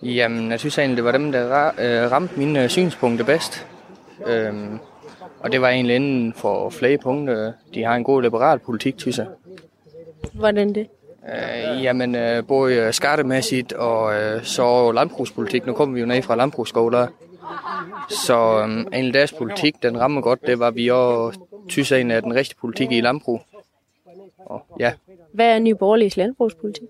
[0.03, 3.67] Jamen, jeg synes egentlig, det var dem, der øh, ramte mine synspunkter bedst.
[4.27, 4.79] Øhm,
[5.43, 7.53] og det var egentlig inden for flere punkter.
[7.73, 9.27] De har en god liberal politik, synes jeg.
[10.33, 10.87] Hvordan det?
[11.29, 15.65] Øh, jamen, øh, både skattemæssigt og øh, så landbrugspolitik.
[15.65, 17.07] Nu kommer vi jo ned fra landbrugsskoler.
[18.09, 20.47] Så øh, egentlig deres politik, den rammer godt.
[20.47, 23.41] Det var vi også, synes egentlig, er den rigtige politik i landbrug.
[24.37, 24.93] Og ja,
[25.33, 26.87] Hvad er nye borgerliges landbrugspolitik?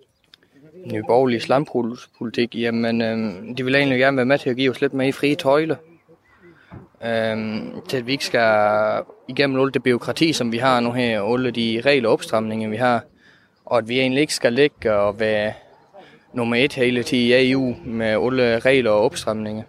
[0.85, 4.81] Nye Borgerliges landbrugspolitik, jamen, øh, de vil egentlig gerne være med til at give os
[4.81, 5.75] lidt mere frie tøjler.
[7.05, 7.37] Øh,
[7.87, 11.33] til at vi ikke skal igennem alt det byråkrati, som vi har nu her, og
[11.33, 13.03] alle de regler og opstramninger, vi har.
[13.65, 15.53] Og at vi egentlig ikke skal ligge og være
[16.33, 19.63] nummer et hele tiden i EU med alle regler og opstramninger.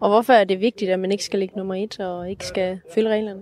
[0.00, 2.80] Og hvorfor er det vigtigt, at man ikke skal ligge nummer et og ikke skal
[2.94, 3.40] følge reglerne?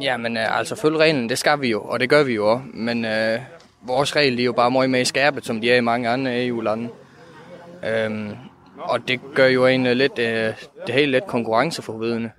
[0.00, 2.64] Jamen, øh, altså følge reglen, det skal vi jo, og det gør vi jo også.
[2.74, 3.40] Men øh,
[3.82, 6.46] vores regel de er jo bare meget mere skærpet, som de er i mange andre
[6.46, 6.88] EU-lande.
[7.86, 8.30] Øhm,
[8.88, 10.54] og det gør jo egentlig lidt, øh,
[10.86, 12.30] det hele lidt konkurrenceforvridende.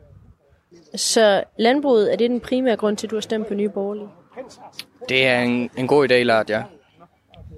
[0.96, 4.08] Så landbruget, er det den primære grund til, at du har stemt på nye borgerlige?
[5.10, 6.64] Det er en, en god idé, Lart, ja.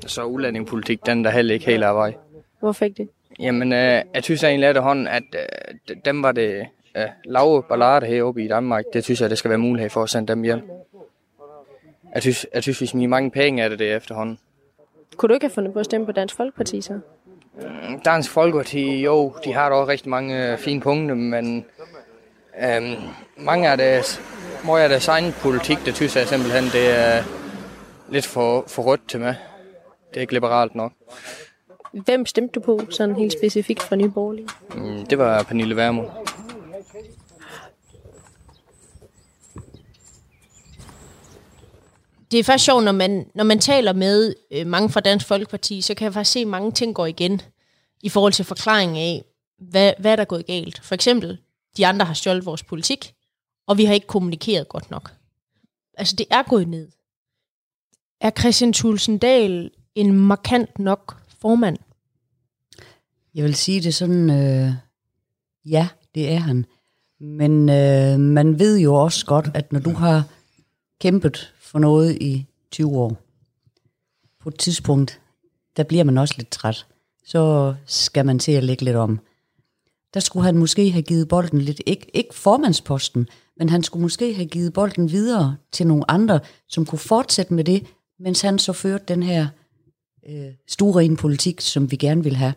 [0.06, 2.14] Så udlændingepolitik, den der heller ikke helt er vej.
[2.60, 3.10] Hvorfor ikke det?
[3.40, 8.44] Jamen, øh, jeg synes egentlig efterhånden, at øh, dem var det øh, lave ballader heroppe
[8.44, 8.84] i Danmark.
[8.94, 10.62] Det synes jeg, det skal være mulighed for at sende dem hjem.
[12.14, 14.40] Jeg synes, jeg synes vi smider mange penge af det, det efterhånden.
[15.18, 17.00] Kunne du ikke have fundet på at stemme på Dansk Folkeparti så?
[18.06, 21.66] Dansk Folkeparti, jo, de har dog rigtig mange øh, fine punkter, men
[22.64, 22.96] øhm,
[23.38, 24.22] mange af deres,
[24.66, 27.24] meget af deres egen politik, det synes jeg simpelthen, det er
[28.10, 29.36] lidt for, for rødt til mig.
[30.10, 30.92] Det er ikke liberalt nok.
[31.92, 34.48] Hvem stemte du på, sådan helt specifikt fra nye borgerlige?
[34.76, 36.08] Mm, Det var Pernille Vermund.
[42.32, 45.82] Det er faktisk sjovt, når man, når man taler med øh, mange fra Dansk Folkeparti,
[45.82, 47.42] så kan jeg faktisk se, at mange ting går igen
[48.04, 49.26] i forhold til forklaringen af,
[49.60, 50.80] hvad, hvad er der gået galt.
[50.84, 51.38] For eksempel,
[51.78, 53.14] de andre har stjålet vores politik,
[53.68, 55.14] og vi har ikke kommunikeret godt nok.
[55.98, 56.88] Altså, det er gået ned.
[58.22, 61.78] Er Christian Thulsen Dahl en markant nok formand?
[63.36, 64.74] Jeg vil sige det sådan, øh,
[65.66, 66.66] ja, det er han.
[67.20, 70.24] Men øh, man ved jo også godt, at når du har
[71.02, 73.18] kæmpet for noget i 20 år,
[74.40, 75.22] på et tidspunkt,
[75.78, 76.86] der bliver man også lidt træt.
[77.26, 79.20] Så skal man til at lægge lidt om.
[80.14, 83.28] Der skulle han måske have givet bolden lidt, ikke, ikke formandsposten,
[83.58, 87.64] men han skulle måske have givet bolden videre til nogle andre, som kunne fortsætte med
[87.64, 87.86] det,
[88.20, 89.48] mens han så førte den her
[90.30, 92.54] øh, store politik, som vi gerne vil have.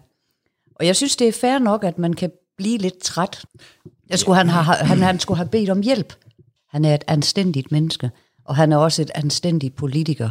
[0.75, 3.44] Og jeg synes, det er fair nok, at man kan blive lidt træt.
[4.09, 6.14] Jeg skulle, han, har, han, han skulle have bedt om hjælp.
[6.68, 8.11] Han er et anstændigt menneske,
[8.44, 10.31] og han er også et anstændigt politiker,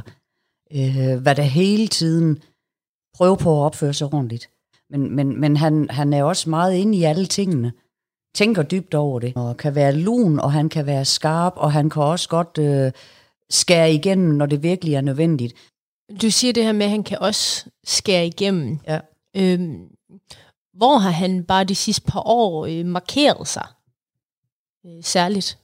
[0.76, 2.44] øh, hvad der hele tiden
[3.14, 4.50] prøver på at opføre sig ordentligt.
[4.90, 7.74] Men, men, men han, han er også meget inde i alle tingene,
[8.36, 11.90] tænker dybt over det, og kan være lun, og han kan være skarp, og han
[11.90, 12.92] kan også godt øh,
[13.50, 15.54] skære igennem, når det virkelig er nødvendigt.
[16.22, 18.80] Du siger det her med, at han kan også skære igennem.
[18.88, 19.00] Ja.
[19.36, 19.88] Øhm,
[20.74, 23.68] hvor har han bare de sidste par år øh, markeret sig?
[24.86, 25.58] Øh, særligt.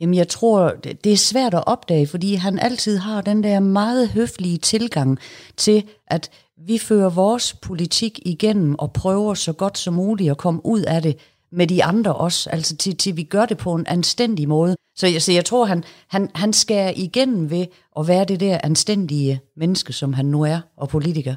[0.00, 0.70] Jamen jeg tror,
[1.04, 5.18] det er svært at opdage, fordi han altid har den der meget høflige tilgang
[5.56, 10.66] til, at vi fører vores politik igennem og prøver så godt som muligt at komme
[10.66, 11.18] ud af det
[11.52, 14.76] med de andre også, altså til, til vi gør det på en anstændig måde.
[14.96, 17.66] Så jeg, så jeg tror, han, han, han skærer igennem ved
[17.98, 21.34] at være det der anstændige menneske, som han nu er, og politiker.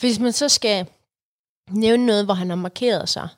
[0.00, 0.86] Hvis man så skal
[1.70, 3.28] nævne noget, hvor han har markeret sig,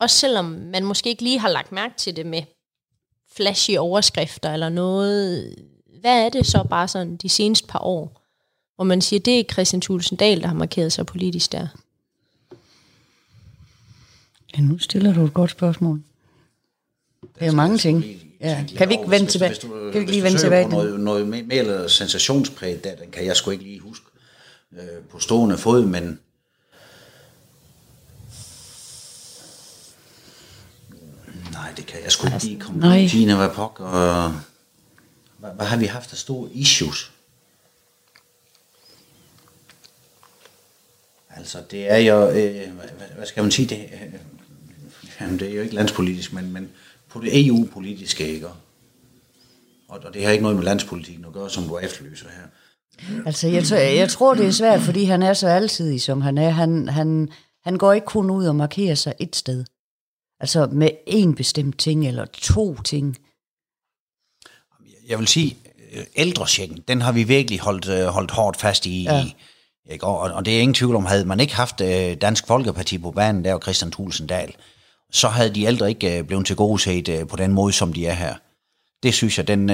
[0.00, 2.42] også selvom man måske ikke lige har lagt mærke til det med
[3.36, 5.54] flashy overskrifter eller noget,
[6.00, 8.22] hvad er det så bare sådan de seneste par år,
[8.76, 11.66] hvor man siger, det er Christian Thulesen Dahl, der har markeret sig politisk der?
[14.56, 16.02] Ja, nu stiller du et godt spørgsmål.
[17.22, 18.04] Det er jo mange ting.
[18.40, 18.64] Ja.
[18.76, 19.48] Kan vi ikke vende tilbage?
[19.48, 20.64] Hvis du, Kan vi ikke lige vende tilbage?
[20.64, 24.06] På noget, noget mere mere eller sensationspræget, der, den kan jeg sgu ikke lige huske
[24.72, 26.20] øh, på stående fod, men
[31.52, 32.86] nej, det kan jeg sgu ikke lige komme på.
[32.86, 33.06] nej.
[33.06, 34.32] Gina, hvad pokker, og
[35.38, 37.12] hvad, hvad har vi haft af store issues?
[41.36, 42.72] Altså, det er jo, øh,
[43.16, 44.00] hvad, skal man sige, det, øh,
[45.20, 46.68] jamen, det er jo ikke landspolitisk, men, men
[47.08, 48.48] på det EU-politiske, ikke?
[49.88, 52.46] Og det har ikke noget med landspolitikken at gøre, som du efterlyser her.
[53.26, 56.38] Altså, jeg, tror, jeg tror, det er svært, fordi han er så altid, som han
[56.38, 56.50] er.
[56.50, 57.28] Han, han,
[57.64, 59.64] han går ikke kun ud og markerer sig et sted.
[60.42, 63.16] Altså med en bestemt ting, eller to ting.
[65.08, 65.56] Jeg vil sige,
[65.92, 69.02] øh, ældresjekken, den har vi virkelig holdt, øh, holdt hårdt fast i.
[69.02, 69.24] Ja.
[69.90, 70.06] Ikke?
[70.06, 73.10] Og, og det er ingen tvivl om, havde man ikke haft øh, Dansk Folkeparti på
[73.10, 74.54] banen, der og Christian Thulsen Dahl,
[75.12, 78.14] så havde de ældre ikke blevet til gode set på den måde, som de er
[78.14, 78.34] her.
[79.02, 79.68] Det synes jeg, den,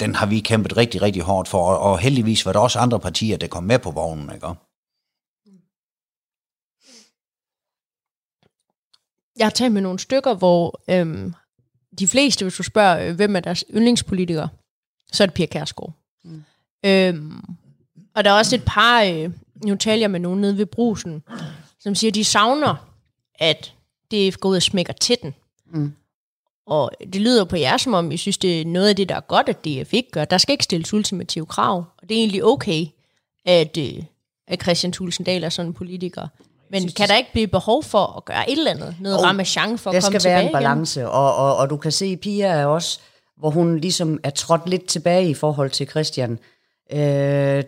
[0.00, 3.00] den har vi kæmpet rigtig, rigtig hårdt for, og, og heldigvis var der også andre
[3.00, 4.30] partier, der kom med på vognen.
[4.34, 4.46] Ikke?
[9.36, 11.34] Jeg har talt med nogle stykker, hvor øhm,
[11.98, 14.48] de fleste, hvis du spørger, øh, hvem er deres yndlingspolitikere,
[15.12, 15.92] så er det Pia Kærsgaard.
[16.24, 16.44] Mm.
[16.84, 17.44] Øhm,
[18.14, 19.30] og der er også et par, øh,
[19.64, 21.22] nu taler jeg med nogen nede ved brusen,
[21.80, 22.88] som siger, at de savner,
[23.34, 23.74] at
[24.10, 25.34] det er gået og smækker til den.
[25.66, 25.92] Mm.
[26.66, 29.14] Og det lyder på jer, som om I synes, det er noget af det, der
[29.14, 30.24] er godt, at DF ikke gør.
[30.24, 31.84] Der skal ikke stilles ultimative krav.
[31.98, 32.86] Og det er egentlig okay,
[33.44, 34.02] at, øh,
[34.46, 36.28] at Christian Tulsendal er sådan en politiker.
[36.72, 38.96] Men synes, kan der ikke blive behov for at gøre et eller andet?
[39.00, 41.76] Noget ramachan for at komme tilbage Der skal være en balance, og, og, og du
[41.76, 43.00] kan se, Pia er også,
[43.36, 46.38] hvor hun ligesom er trådt lidt tilbage i forhold til Christian.
[46.92, 46.98] Øh,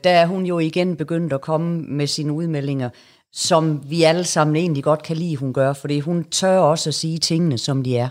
[0.05, 2.91] der er hun jo igen begyndt at komme med sine udmeldinger,
[3.33, 6.95] som vi alle sammen egentlig godt kan lide, hun gør, fordi hun tør også at
[6.95, 8.09] sige tingene, som de er.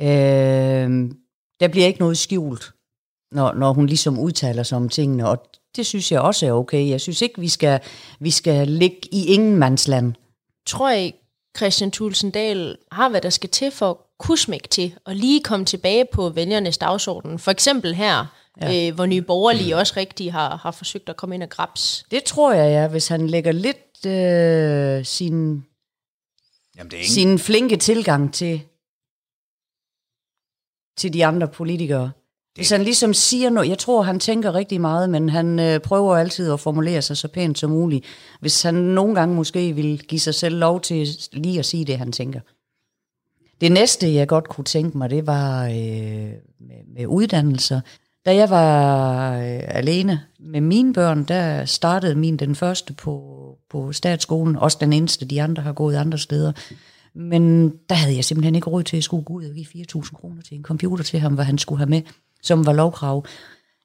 [0.00, 1.10] Øh,
[1.60, 2.72] der bliver ikke noget skjult,
[3.32, 5.44] når, når hun ligesom udtaler sig om tingene, og
[5.76, 6.88] det synes jeg også er okay.
[6.88, 7.80] Jeg synes ikke, vi skal,
[8.20, 10.14] vi skal ligge i ingenmandsland.
[10.66, 11.14] Tror jeg,
[11.56, 15.66] Christian Tulsendal har, hvad der skal til for at kunne smække til, og lige komme
[15.66, 17.38] tilbage på vælgernes dagsorden.
[17.38, 18.26] For eksempel her,
[18.60, 18.88] ja.
[18.88, 22.04] øh, hvor Nye Borgerlige også rigtig har, har forsøgt at komme ind og grabs.
[22.10, 22.88] Det tror jeg, ja.
[22.88, 25.64] Hvis han lægger lidt øh, sin,
[26.76, 27.14] Jamen, det er ingen...
[27.14, 28.62] sin flinke tilgang til,
[30.96, 32.12] til de andre politikere.
[32.54, 36.16] Hvis han ligesom siger noget, jeg tror, han tænker rigtig meget, men han øh, prøver
[36.16, 38.04] altid at formulere sig så pænt som muligt.
[38.40, 41.98] Hvis han nogle gange måske vil give sig selv lov til lige at sige det,
[41.98, 42.40] han tænker.
[43.60, 45.72] Det næste, jeg godt kunne tænke mig, det var øh,
[46.60, 47.80] med, med uddannelser.
[48.26, 53.38] Da jeg var øh, alene med mine børn, der startede min den første på,
[53.70, 54.56] på statsskolen.
[54.56, 56.52] Også den eneste, de andre har gået andre steder.
[57.14, 60.12] Men der havde jeg simpelthen ikke råd til at skulle gå ud og give 4.000
[60.12, 62.02] kroner til en computer til ham, hvad han skulle have med
[62.42, 63.24] som var lovkrav,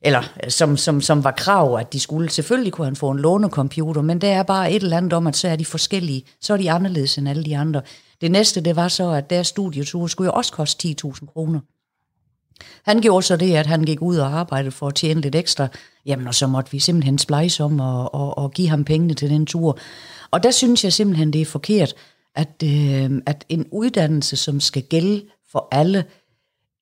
[0.01, 2.29] eller øh, som, som, som var krav, at de skulle.
[2.29, 5.35] Selvfølgelig kunne han få en lånecomputer, men det er bare et eller andet om, at
[5.35, 6.23] så er de forskellige.
[6.41, 7.81] Så er de anderledes end alle de andre.
[8.21, 11.59] Det næste, det var så, at deres studietur skulle jo også koste 10.000 kroner.
[12.83, 15.67] Han gjorde så det, at han gik ud og arbejdede for at tjene lidt ekstra.
[16.05, 19.29] Jamen, og så måtte vi simpelthen splice om og, og, og give ham pengene til
[19.29, 19.77] den tur.
[20.31, 21.93] Og der synes jeg simpelthen, det er forkert,
[22.35, 26.05] at, øh, at en uddannelse, som skal gælde for alle,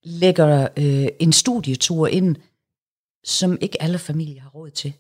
[0.06, 2.36] lægger øh, en studietur ind,
[3.26, 4.94] som ikke alle familier har råd til.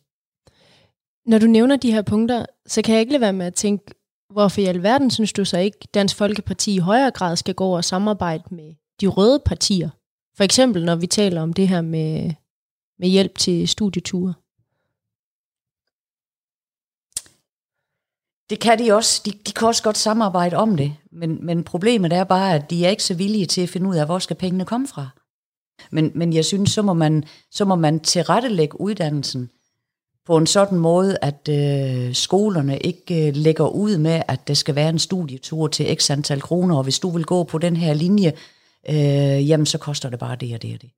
[1.25, 3.93] Når du nævner de her punkter, så kan jeg ikke lade være med at tænke,
[4.29, 7.83] hvorfor i alverden synes du så ikke, Dansk Folkeparti i højere grad skal gå og
[7.83, 9.89] samarbejde med de røde partier?
[10.37, 12.33] For eksempel når vi taler om det her med,
[12.99, 14.33] med hjælp til studieture.
[18.49, 19.21] Det kan de også.
[19.25, 20.95] De, de kan også godt samarbejde om det.
[21.11, 23.95] Men, men problemet er bare, at de er ikke så villige til at finde ud
[23.95, 25.09] af, hvor skal pengene komme fra.
[25.91, 29.49] Men, men jeg synes, så må man, så må man tilrettelægge uddannelsen
[30.25, 34.75] på en sådan måde, at øh, skolerne ikke øh, lægger ud med, at der skal
[34.75, 37.93] være en studietur til x antal kroner, og hvis du vil gå på den her
[37.93, 38.33] linje,
[38.89, 40.89] øh, jamen så koster det bare det og det og det.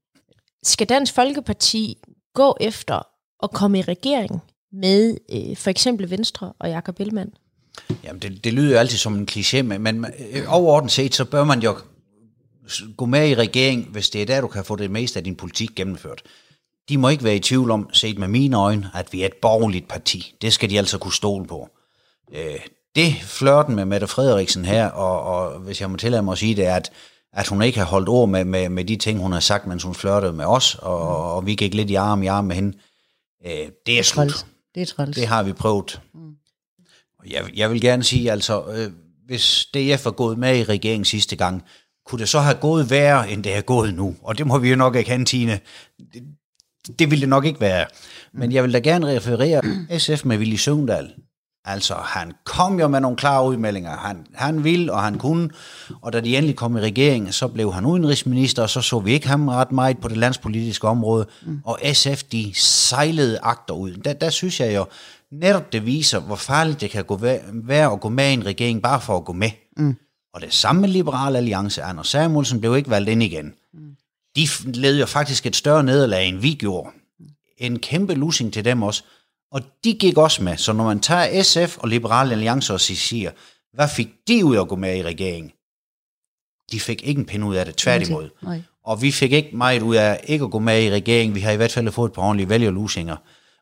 [0.63, 1.97] Skal Dansk Folkeparti
[2.33, 3.07] gå efter
[3.43, 4.41] at komme i regering
[4.77, 7.33] med øh, for eksempel Venstre og Jakob Ellemann?
[8.03, 11.25] Jamen, det, det lyder jo altid som en kliché, men, men øh, overordnet set, så
[11.25, 11.77] bør man jo
[12.97, 15.35] gå med i regering, hvis det er der, du kan få det meste af din
[15.35, 16.21] politik gennemført.
[16.89, 19.33] De må ikke være i tvivl om, set med mine øjne, at vi er et
[19.41, 20.35] borgerligt parti.
[20.41, 21.69] Det skal de altså kunne stole på.
[22.33, 22.59] Øh,
[22.95, 26.55] det flørten med Mette Frederiksen her, og, og hvis jeg må tillade mig at sige
[26.55, 26.91] det, er, at,
[27.33, 29.83] at hun ikke har holdt ord med, med, med de ting, hun har sagt, mens
[29.83, 32.77] hun flørtede med os, og, og vi gik lidt i arm i arm med hende.
[33.45, 34.45] Øh, det er slut.
[34.78, 35.15] Det er træls.
[35.15, 36.02] Det har vi prøvet.
[36.13, 36.32] Mm.
[37.28, 38.92] Jeg, jeg vil gerne sige, altså, øh,
[39.25, 41.63] hvis DF var gået med i regeringen sidste gang,
[42.06, 44.15] kunne det så have gået værre, end det er gået nu?
[44.21, 45.60] Og det må vi jo nok ikke have, Tine.
[46.13, 46.23] Det,
[47.00, 47.86] det ville det nok ikke være.
[48.34, 49.62] Men jeg vil da gerne referere
[50.00, 51.13] SF med Willy Søvndal.
[51.69, 53.97] Altså, han kom jo med nogle klare udmeldinger.
[53.97, 55.49] Han, han ville, og han kunne.
[56.01, 59.13] Og da de endelig kom i regeringen, så blev han udenrigsminister, og så så vi
[59.13, 61.25] ikke ham ret meget på det landspolitiske område.
[61.45, 61.61] Mm.
[61.65, 63.91] Og SF, de sejlede agter ud.
[63.91, 64.85] Der, der synes jeg jo,
[65.31, 67.19] netop det viser, hvor farligt det kan gå
[67.53, 69.49] være at gå med i en regering, bare for at gå med.
[69.77, 69.95] Mm.
[70.33, 71.83] Og det samme med Liberal Alliance.
[71.83, 73.53] Anders Samuelsen blev ikke valgt ind igen.
[73.73, 73.79] Mm.
[74.35, 76.89] de led jo faktisk et større nederlag, end vi gjorde.
[77.57, 79.03] En kæmpe losing til dem også.
[79.52, 80.58] Og de gik også med.
[80.58, 83.31] Så når man tager SF og Liberale Alliance og siger,
[83.73, 85.52] hvad fik de ud af at gå med i regeringen?
[86.71, 88.29] De fik ikke en pind ud af det, tværtimod.
[88.43, 88.62] Nej.
[88.83, 91.35] Og vi fik ikke meget ud af ikke at gå med i regeringen.
[91.35, 93.15] Vi har i hvert fald fået et par ordentlige vælgerlusinger.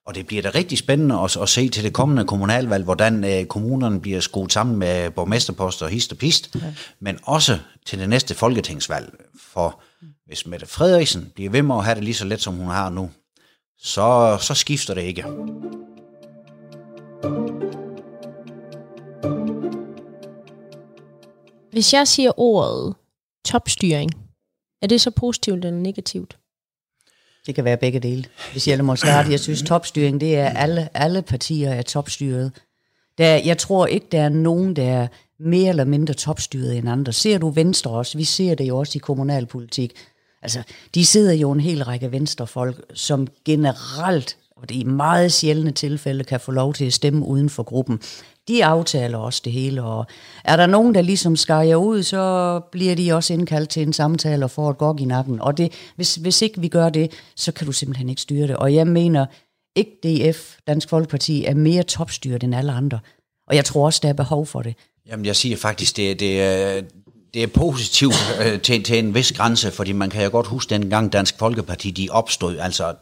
[0.06, 3.46] Og det bliver da rigtig spændende at, at se til det kommende kommunalvalg, hvordan øh,
[3.46, 6.56] kommunerne bliver skruet sammen med borgmesterposter og hist og pist.
[6.56, 6.74] Ja.
[7.00, 9.14] Men også til det næste folketingsvalg.
[9.54, 9.82] For
[10.26, 12.90] hvis Mette Frederiksen bliver ved med at have det lige så let, som hun har
[12.90, 13.10] nu,
[13.78, 15.24] så, så skifter det ikke.
[21.72, 22.96] Hvis jeg siger ordet
[23.46, 24.12] topstyring,
[24.82, 26.38] er det så positivt eller negativt?
[27.46, 28.26] Det kan være begge dele.
[28.52, 32.52] Hvis jeg må starte, jeg synes topstyring, det er alle, alle partier er topstyret.
[33.18, 35.08] Der, jeg tror ikke, der er nogen, der er
[35.40, 37.14] mere eller mindre topstyret end andre.
[37.14, 38.18] Ser du Venstre også?
[38.18, 39.94] Vi ser det jo også i kommunalpolitik.
[40.46, 40.64] Altså,
[40.96, 45.72] de sidder jo en hel række venstrefolk, som generelt, og det er i meget sjældne
[45.72, 48.00] tilfælde, kan få lov til at stemme uden for gruppen.
[48.48, 50.06] De aftaler også det hele, og
[50.44, 54.46] er der nogen, der ligesom skærer ud, så bliver de også indkaldt til en samtale
[54.46, 55.42] og får et gok i nakken.
[55.42, 58.58] Og det, hvis, hvis ikke vi gør det, så kan du simpelthen ikke styre det.
[58.58, 59.26] Og jeg mener,
[59.76, 63.00] ikke DF, Dansk Folkeparti, er mere topstyret end alle andre.
[63.48, 64.76] Og jeg tror også, der er behov for det.
[65.08, 66.86] Jamen, jeg siger faktisk, det, det,
[67.36, 70.70] det er positivt øh, til, til en vis grænse, fordi man kan jo godt huske
[70.70, 72.94] dengang Dansk Folkeparti, de opstod, altså,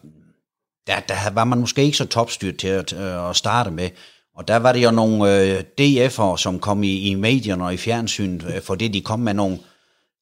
[0.88, 3.90] der, der var man måske ikke så topstyret til at, øh, at starte med,
[4.36, 7.78] og der var det jo nogle øh, DF'er, som kom i, i medierne og i
[7.78, 9.58] fjernsynet, øh, fordi de kom med nogle,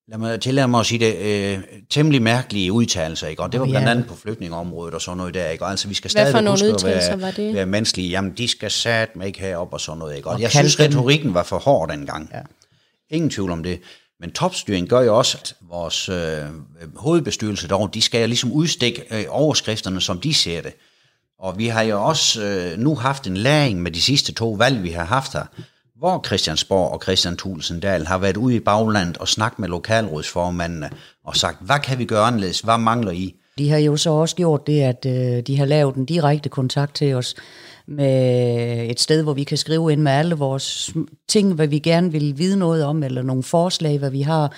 [0.07, 1.59] lad mig tillade mig at sige det, øh,
[1.89, 3.43] temmelig mærkelige udtalelser, ikke?
[3.43, 5.63] Og det var blandt andet på flygtningeområdet og sådan noget der, ikke?
[5.63, 7.53] Og altså, vi skal Hvad stadig huske at være, var det?
[7.53, 8.09] være menneskelige.
[8.09, 10.29] Jamen, de skal satme ikke herop og sådan noget, ikke?
[10.29, 12.29] Og, Og jeg synes, retorikken var for hård dengang.
[12.33, 12.41] Ja.
[13.09, 13.79] Ingen tvivl om det.
[14.21, 16.45] Men topstyring gør jo også, at vores øh,
[16.95, 20.73] hovedbestyrelse dog, de skal ligesom udstikke øh, overskrifterne, som de ser det.
[21.39, 24.83] Og vi har jo også øh, nu haft en læring med de sidste to valg,
[24.83, 25.45] vi har haft her,
[25.97, 30.89] hvor Christiansborg og Christian Tulsendal Dahl har været ude i baglandet og snakket med lokalrådsformændene
[31.25, 32.59] og sagt, hvad kan vi gøre anderledes?
[32.59, 33.35] Hvad mangler I?
[33.57, 36.95] De har jo så også gjort det, at øh, de har lavet en direkte kontakt
[36.95, 37.35] til os
[37.87, 40.93] med et sted, hvor vi kan skrive ind med alle vores
[41.29, 44.51] ting, hvad vi gerne vil vide noget om, eller nogle forslag, hvad vi har,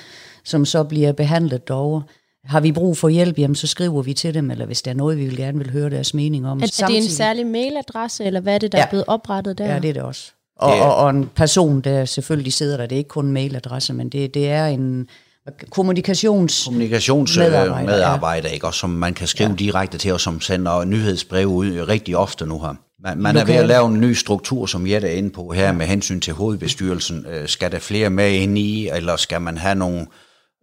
[0.43, 2.03] som så bliver behandlet derovre.
[2.45, 4.95] Har vi brug for hjælp, jamen så skriver vi til dem, eller hvis der er
[4.95, 6.59] noget, vi vil gerne vil høre deres mening om.
[6.59, 8.83] Er, er det en særlig mailadresse, eller hvad er det, der Ja.
[8.85, 9.73] er blevet oprettet der?
[9.73, 10.31] Ja, det er det også.
[10.59, 13.31] Og, Det og, og en person, der selvfølgelig sidder der, det er ikke kun en
[13.31, 15.07] mailadresse, men det, det er en
[15.69, 16.63] kommunikations...
[16.65, 18.67] Kommunikationsmedarbejder, Medarbejder, medarbejder ikke?
[18.67, 19.55] Og som man kan skrive ja.
[19.55, 22.75] direkte til, og som sender nyhedsbreve ud rigtig ofte nu her.
[23.03, 25.71] Man, man er ved at lave en ny struktur, som Jette er inde på her,
[25.71, 27.25] med hensyn til hovedbestyrelsen.
[27.25, 30.05] Øh, Skal der flere med ind i, eller skal man have nogle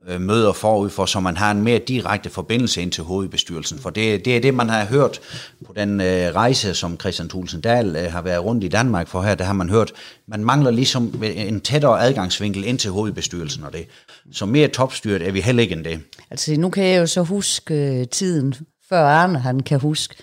[0.08, 3.78] øh, møder forud for, så man har en mere direkte forbindelse ind til hovedbestyrelsen?
[3.78, 5.20] For det, det er det, man har hørt
[5.66, 9.22] på den øh, rejse, som Christian Thulesen Dahl øh, har været rundt i Danmark for
[9.22, 9.92] her, der har man hørt,
[10.28, 13.86] man mangler ligesom en tættere adgangsvinkel ind til hovedbestyrelsen og det.
[14.32, 16.00] Så mere topstyret er vi heller ikke end det.
[16.30, 18.54] Altså, nu kan jeg jo så huske øh, tiden,
[18.88, 20.14] før Arne han kan huske,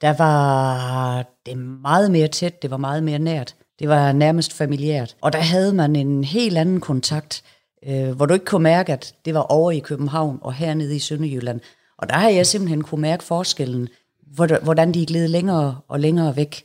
[0.00, 3.54] der var det meget mere tæt, det var meget mere nært.
[3.78, 5.16] Det var nærmest familiært.
[5.20, 7.42] Og der havde man en helt anden kontakt,
[7.86, 10.98] øh, hvor du ikke kunne mærke, at det var over i København og hernede i
[10.98, 11.60] Sønderjylland.
[11.98, 13.88] Og der har jeg simpelthen kunne mærke forskellen,
[14.26, 16.64] hvor- hvordan de gled længere og længere væk,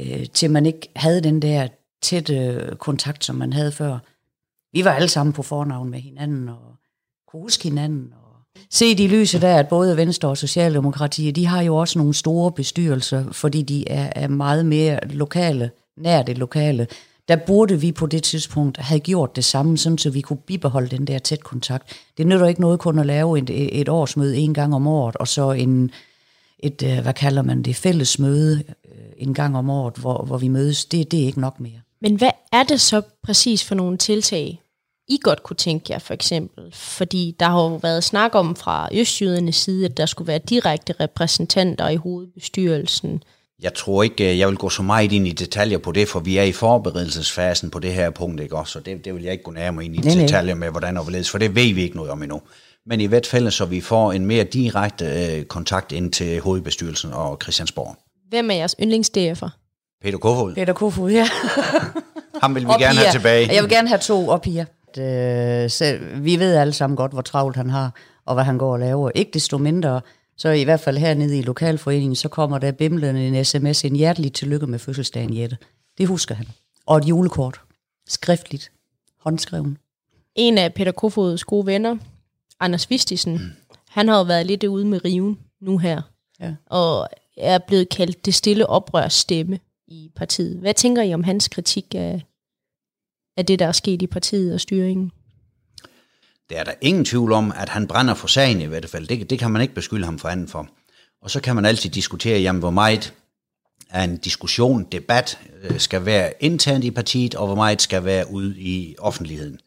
[0.00, 1.68] øh, til man ikke havde den der
[2.02, 3.98] tætte kontakt, som man havde før.
[4.72, 6.74] Vi var alle sammen på fornavn med hinanden, og
[7.28, 8.12] kunne huske hinanden.
[8.70, 12.14] Se de i lyset af, at både Venstre og Socialdemokratiet, de har jo også nogle
[12.14, 16.86] store bestyrelser, fordi de er, er meget mere lokale, nær det lokale.
[17.28, 20.96] Der burde vi på det tidspunkt have gjort det samme, sådan så vi kunne bibeholde
[20.96, 21.92] den der tæt kontakt.
[22.18, 25.28] Det nytter ikke noget kun at lave et, et årsmøde en gang om året, og
[25.28, 25.90] så en,
[26.58, 30.38] et, øh, hvad kalder man det, fælles møde øh, en gang om året, hvor, hvor
[30.38, 30.84] vi mødes.
[30.84, 31.80] Det, det er ikke nok mere.
[32.02, 34.60] Men hvad er det så præcis for nogle tiltag,
[35.10, 36.64] i godt kunne tænke jer for eksempel?
[36.74, 40.94] Fordi der har jo været snak om fra Østjydernes side, at der skulle være direkte
[41.00, 43.22] repræsentanter i hovedbestyrelsen.
[43.62, 46.20] Jeg tror ikke, øh, jeg vil gå så meget ind i detaljer på det, for
[46.20, 48.72] vi er i forberedelsesfasen på det her punkt, ikke også?
[48.72, 50.22] Så det, det vil jeg ikke gå nærmere ind i Nej, nej.
[50.24, 52.40] detaljer med, hvordan og hvorledes, for det ved vi ikke noget om endnu.
[52.86, 57.12] Men i hvert fald, så vi får en mere direkte øh, kontakt ind til hovedbestyrelsen
[57.12, 57.96] og Christiansborg.
[58.28, 59.48] Hvem er jeres yndlings-DF'er?
[60.02, 61.28] Peter Kofod, Peter Kofod, ja.
[62.42, 63.02] ham vil vi Og gerne piger.
[63.04, 63.52] have tilbage.
[63.54, 64.64] Jeg vil gerne have to og piger.
[64.98, 67.94] Øh, så vi ved alle sammen godt, hvor travlt han har,
[68.26, 69.10] og hvad han går og laver.
[69.14, 70.00] Ikke desto mindre,
[70.36, 74.32] så i hvert fald hernede i lokalforeningen, så kommer der bimlende en sms, en hjertelig
[74.32, 75.56] tillykke med fødselsdagen, Jette.
[75.98, 76.46] Det husker han.
[76.86, 77.60] Og et julekort.
[78.08, 78.72] Skriftligt.
[79.20, 79.78] Håndskreven.
[80.34, 81.96] En af Peter Kofods gode venner,
[82.60, 83.56] Anders Vistisen,
[83.88, 86.02] Han har jo været lidt ude med riven nu her,
[86.40, 86.54] Ja.
[86.66, 90.58] og er blevet kaldt det stille oprørsstemme i partiet.
[90.58, 92.22] Hvad tænker I om hans kritik af,
[93.40, 95.10] af det, der er sket i partiet og styringen?
[96.50, 99.06] Der er der ingen tvivl om, at han brænder for sagen i hvert fald.
[99.06, 100.68] Det, det kan man ikke beskylde ham for anden for.
[101.22, 103.14] Og så kan man altid diskutere, jamen, hvor meget
[103.90, 108.30] af en diskussion, debat, øh, skal være internt i partiet, og hvor meget skal være
[108.30, 109.58] ude i offentligheden.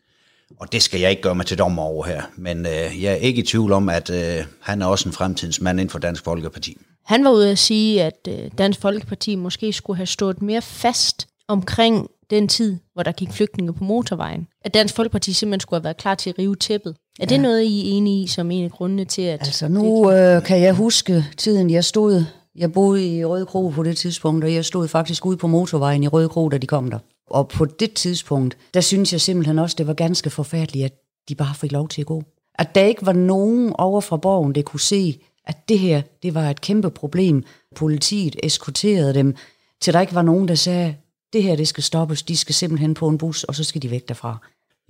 [0.59, 2.21] Og det skal jeg ikke gøre mig til dommer over her.
[2.35, 5.61] Men øh, jeg er ikke i tvivl om, at øh, han er også en fremtidens
[5.61, 6.77] mand inden for Dansk Folkeparti.
[7.03, 11.27] Han var ude at sige, at øh, Dansk Folkeparti måske skulle have stået mere fast
[11.47, 14.47] omkring den tid, hvor der gik flygtninge på motorvejen.
[14.65, 16.95] At Dansk Folkeparti simpelthen skulle have været klar til at rive tæppet.
[17.19, 19.39] Er det noget, I er enige i som en af grundene til, at...
[19.39, 23.83] Altså nu øh, kan jeg huske tiden, jeg stod, jeg boede i Røde Kro på
[23.83, 26.89] det tidspunkt, og jeg stod faktisk ude på motorvejen i Røde Kro, da de kom
[26.89, 26.99] der.
[27.29, 30.93] Og på det tidspunkt, der synes jeg simpelthen også, det var ganske forfærdeligt, at
[31.29, 32.23] de bare fik lov til at gå.
[32.55, 36.33] At der ikke var nogen over fra borgen, der kunne se, at det her, det
[36.33, 37.43] var et kæmpe problem.
[37.75, 39.35] Politiet eskorterede dem,
[39.81, 40.95] til der ikke var nogen, der sagde,
[41.33, 43.91] det her, det skal stoppes, de skal simpelthen på en bus, og så skal de
[43.91, 44.37] væk derfra.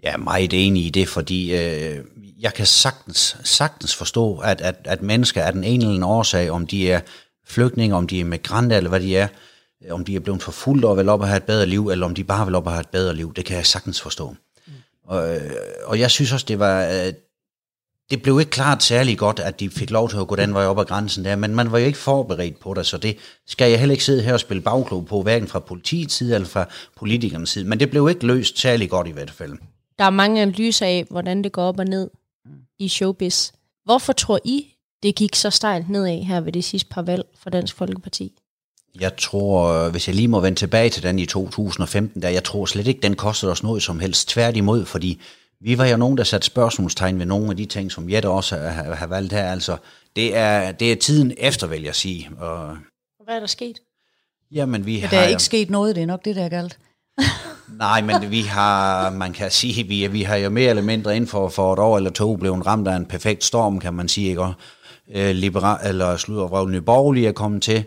[0.04, 2.04] Jeg er meget enig i det, fordi øh,
[2.40, 6.50] jeg kan sagtens, sagtens forstå, at, at, at mennesker er den ene eller anden årsag,
[6.50, 7.02] om de er
[7.48, 9.28] flygtninge, om de er migranter, eller hvad de er,
[9.92, 12.16] om de er blevet forfulgt og vil op og have et bedre liv, eller om
[12.16, 14.36] de bare vil op og have et bedre liv, det kan jeg sagtens forstå.
[14.68, 14.74] Mm.
[15.04, 15.52] Og, øh,
[15.86, 17.12] og jeg synes også, det var...
[18.10, 20.66] Det blev ikke klart særlig godt, at de fik lov til at gå den vej
[20.66, 23.70] op ad grænsen der, men man var jo ikke forberedt på det, så det skal
[23.70, 26.66] jeg heller ikke sidde her og spille bagklog på, hverken fra politiets side eller fra
[26.98, 29.54] politikernes side, men det blev ikke løst særlig godt i hvert fald.
[30.00, 32.10] Der er mange analyser af, hvordan det går op og ned
[32.80, 33.52] i showbiz.
[33.86, 37.50] Hvorfor tror I, det gik så stejlt nedad her ved det sidste par valg for
[37.50, 38.34] Dansk Folkeparti?
[39.00, 42.66] Jeg tror, hvis jeg lige må vende tilbage til den i 2015, der jeg tror
[42.66, 44.30] slet ikke, den kostede os noget som helst.
[44.30, 45.22] Tværtimod, fordi
[45.62, 48.58] vi var jo nogen, der satte spørgsmålstegn ved nogle af de ting, som Jette også
[48.58, 49.52] har, har valgt her.
[49.52, 49.78] Altså,
[50.16, 52.30] det er, det er tiden efter, vil jeg sige.
[52.38, 52.78] Og,
[53.24, 53.80] Hvad er der sket?
[54.52, 55.10] jamen, vi Men har...
[55.10, 56.80] der er ikke sket noget, det er nok det, der er galt.
[57.78, 61.28] Nej, men vi har, man kan sige, vi, vi har jo mere eller mindre inden
[61.28, 64.30] for, for et år eller to blevet ramt af en perfekt storm, kan man sige,
[64.30, 64.42] ikke?
[64.42, 64.54] Og,
[65.12, 67.86] øh, liberal, eller slutter vrøvl Nye Borgerlige er kommet til,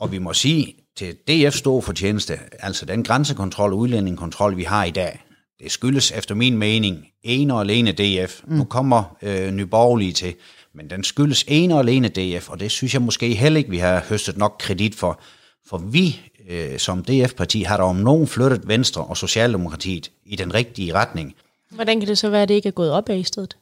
[0.00, 4.62] og vi må sige, til DF stod for tjeneste, altså den grænsekontrol og udlændingekontrol, vi
[4.62, 5.20] har i dag,
[5.62, 8.40] det skyldes efter min mening en og alene DF.
[8.46, 8.56] Mm.
[8.56, 10.34] Nu kommer øh, Nye Borgerlige til,
[10.74, 13.78] men den skyldes en og alene DF, og det synes jeg måske heller ikke, vi
[13.78, 15.20] har høstet nok kredit for.
[15.68, 20.54] For vi øh, som DF-parti har der om nogen flyttet Venstre og Socialdemokratiet i den
[20.54, 21.34] rigtige retning.
[21.70, 23.56] Hvordan kan det så være, at det ikke er gået op af i stedet?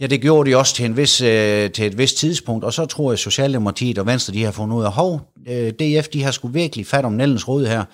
[0.00, 2.86] Ja, det gjorde de også til, en vis, øh, til et vist tidspunkt, og så
[2.86, 6.22] tror jeg, at Socialdemokratiet og Venstre, de har fundet ud af, hov, øh, DF, de
[6.22, 7.84] har sgu virkelig fat om Nellens råd her,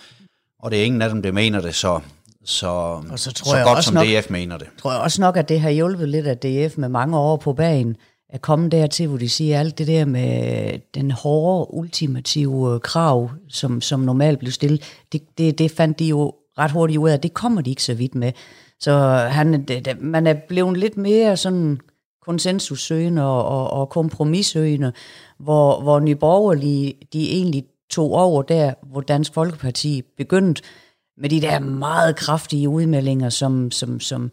[0.58, 2.00] og det er ingen af dem, der mener det, så,
[2.44, 2.66] så,
[3.10, 4.66] Og så tror så jeg godt også som nok- DF mener det.
[4.82, 7.52] tror jeg også nok, at det har hjulpet lidt af DF med mange år på
[7.52, 7.96] bagen,
[8.28, 13.30] at komme dertil, hvor de siger alt det der med den hårde, ultimative øh, krav,
[13.48, 14.82] som, som normalt blev stillet,
[15.12, 17.82] det, det, det fandt de jo ret hurtigt ud af, at det kommer de ikke
[17.82, 18.32] så vidt med.
[18.80, 18.92] Så
[19.30, 21.78] han, det, det, man er blevet lidt mere sådan
[22.26, 24.92] konsensussøgende og, og, og kompromissøgende,
[25.38, 30.62] hvor, hvor Nye Borgerlige, de egentlig tog over der, hvor Dansk Folkeparti begyndte
[31.16, 34.30] med de der meget kraftige udmeldinger, som, som, som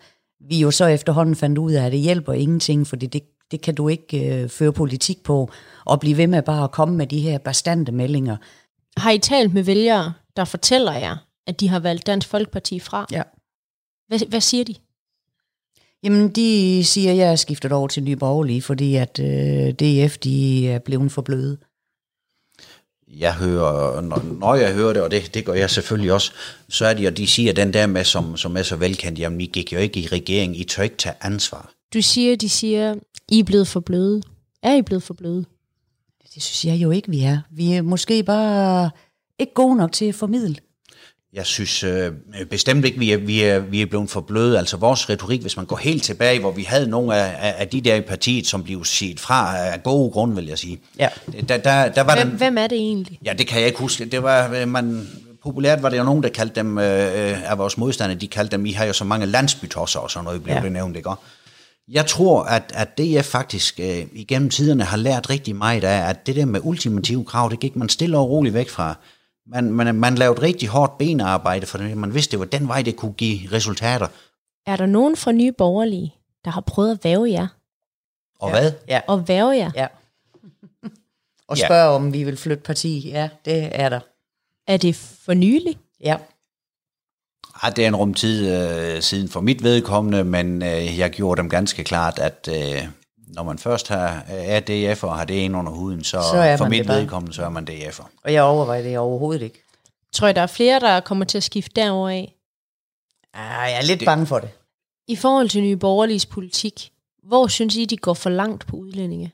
[0.49, 3.61] vi jo så efterhånden fandt ud af, at det hjælper ingenting, for det, det, det
[3.61, 5.51] kan du ikke øh, føre politik på,
[5.85, 8.37] og blive ved med bare at komme med de her bastante meldinger.
[8.97, 11.17] Har I talt med vælgere, der fortæller jer,
[11.47, 13.05] at de har valgt Dansk Folkeparti fra?
[13.11, 13.23] Ja.
[14.07, 14.75] Hvad, hvad siger de?
[16.03, 20.17] Jamen, de siger, at jeg er skiftet over til Nye Borgerlige, fordi at øh, DF,
[20.17, 21.57] de er blevet for bløde.
[23.17, 26.31] Jeg hører, når, når jeg hører det, og det, det gør jeg selvfølgelig også,
[26.69, 29.41] så er det jo, de siger den der med, som, som er så velkendt, jamen
[29.41, 31.71] I gik jo ikke i regering, I tør ikke tage ansvar.
[31.93, 32.95] Du siger, de siger,
[33.29, 34.21] I er blevet for bløde.
[34.63, 35.45] Er I blevet for bløde?
[36.33, 37.39] Det synes jeg jo ikke, vi er.
[37.51, 38.89] Vi er måske bare
[39.39, 40.55] ikke gode nok til at formidle.
[41.33, 42.11] Jeg synes øh,
[42.49, 44.57] bestemt ikke, vi er, vi, er, vi er blevet for bløde.
[44.57, 47.67] Altså vores retorik, hvis man går helt tilbage, hvor vi havde nogle af, af, af
[47.67, 50.79] de der i partiet, som blev set fra af gode grunde, vil jeg sige.
[50.99, 51.07] Ja.
[51.49, 53.19] Der, der, der var Hvem, den, hvem er det egentlig?
[53.25, 54.05] Ja, det kan jeg ikke huske.
[54.05, 55.07] Det var, øh, man,
[55.43, 58.65] populært var det jo nogen, der kaldte dem, øh, af vores modstandere, de kaldte dem,
[58.65, 60.61] I har jo så mange landsbytosser og sådan noget, blev Ja.
[60.61, 61.09] det nævnt, ikke?
[61.91, 66.27] Jeg tror, at, at DF faktisk øh, igennem tiderne har lært rigtig meget af, at
[66.27, 68.95] det der med ultimative krav, det gik man stille og roligt væk fra.
[69.47, 72.95] Man, man, man lavede rigtig hårdt benarbejde, for man vidste, det var den vej, det
[72.95, 74.07] kunne give resultater.
[74.65, 76.15] Er der nogen fra Nye Borgerlige,
[76.45, 77.47] der har prøvet at væve jer?
[78.39, 78.59] Og ja.
[78.59, 78.71] hvad?
[78.87, 79.01] Ja.
[79.07, 79.71] Og væve jer?
[79.75, 79.87] Ja.
[81.47, 81.65] Og Ja.
[81.65, 83.09] spørge, om vi vil flytte parti.
[83.09, 83.99] Ja, det er der.
[84.67, 85.77] Er det for nylig?
[86.03, 86.17] Ja.
[87.63, 91.49] Ah, det er en rumtid øh, siden for mit vedkommende, men øh, jeg gjorde dem
[91.49, 92.87] ganske klart, at øh,
[93.33, 96.57] når man først har, er DF og har det ind under huden, så, Så er
[96.57, 98.05] for mit vedkommende, så er man DF'er.
[98.23, 99.63] Og jeg overvejer det overhovedet ikke.
[100.13, 102.35] Tror jeg, der er flere, der kommer til at skifte derover af?
[103.33, 104.05] Ah, jeg er lidt det.
[104.05, 104.49] bange for det.
[105.07, 106.91] I forhold til Nye Borgerliges politik,
[107.23, 109.31] hvor synes I, de går for langt på udlændinge?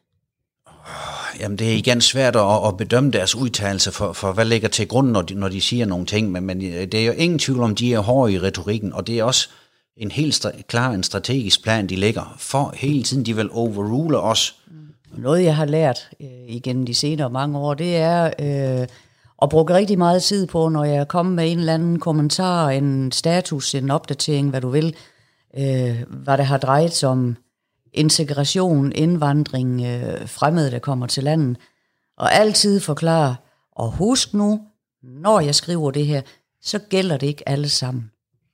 [1.39, 4.87] Jamen, det er igen svært at, at bedømme deres udtalelse, for, for hvad ligger til
[4.87, 7.39] grund, når de, når de siger nogle ting, men, men øh, det er jo ingen
[7.39, 9.49] tvivl om, de er hårde i retorikken, og det er også
[9.97, 14.19] en helt stra- klar en strategisk plan, de lægger, for hele tiden, de vil overrule
[14.19, 14.55] os.
[14.67, 14.73] Mm.
[15.17, 18.87] Noget, jeg har lært øh, igennem de senere mange år, det er øh,
[19.41, 23.11] at bruge rigtig meget tid på, når jeg kommer med en eller anden kommentar, en
[23.11, 24.95] status, en opdatering, hvad du vil,
[25.57, 27.37] øh, hvad det har drejet sig om
[27.93, 31.57] integration, indvandring, øh, fremmede, der kommer til landet,
[32.17, 33.35] og altid forklare,
[33.71, 34.61] og husk nu,
[35.03, 36.21] når jeg skriver det her,
[36.61, 38.11] så gælder det ikke alle sammen.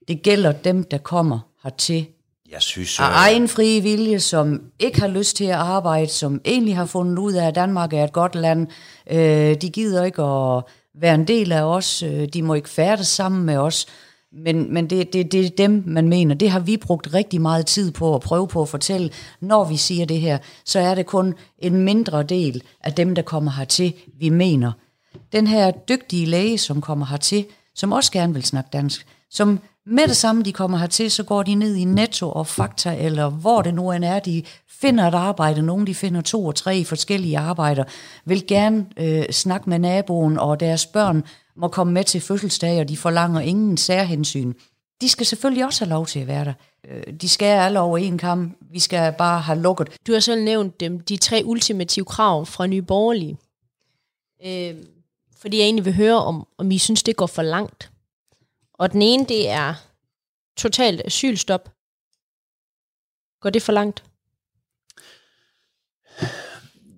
[0.08, 2.06] Det gælder dem, der kommer hertil
[2.52, 3.00] Jeg synes...
[3.00, 6.86] af øh, egen frie vilje, som ikke har lyst til at arbejde, som egentlig har
[6.86, 8.68] fundet ud af, at Danmark er et godt land.
[9.12, 10.64] Øh, de gider ikke at
[11.02, 12.04] være en del af os.
[12.04, 13.86] Øh, de må ikke færdes sammen med os.
[14.36, 16.36] Men, men det, det, det er dem, man mener.
[16.36, 19.10] Det har vi brugt rigtig meget tid på at prøve på at fortælle.
[19.40, 23.22] Når vi siger det her, så er det kun en mindre del af dem, der
[23.22, 24.72] kommer hertil, vi mener.
[25.32, 27.46] Den her dygtige læge, som kommer hertil,
[27.76, 31.44] som også gerne vil snakke dansk, som med det samme, de kommer hertil, så går
[31.44, 35.14] de ned i Netto og Fakta, eller hvor det nu end er, de finder et
[35.14, 35.62] arbejde.
[35.62, 37.84] Nogle de finder to og tre forskellige arbejder,
[38.26, 41.24] vil gerne øh, snakke med naboen, og deres børn
[41.56, 44.54] må komme med til fødselsdag, og de forlanger ingen særhensyn.
[45.02, 46.54] De skal selvfølgelig også have lov til at være der.
[46.88, 48.58] Øh, de skal alle over en kamp.
[48.72, 49.90] Vi skal bare have lukket.
[50.08, 53.38] Du har selv nævnt dem, de tre ultimative krav fra Nye Borgerlige.
[54.46, 54.76] Øh,
[55.42, 57.93] fordi jeg egentlig vil høre, om, om I synes, det går for langt.
[58.84, 59.74] Og den ene, det er
[60.58, 61.70] totalt asylstop.
[63.42, 64.04] Går det for langt?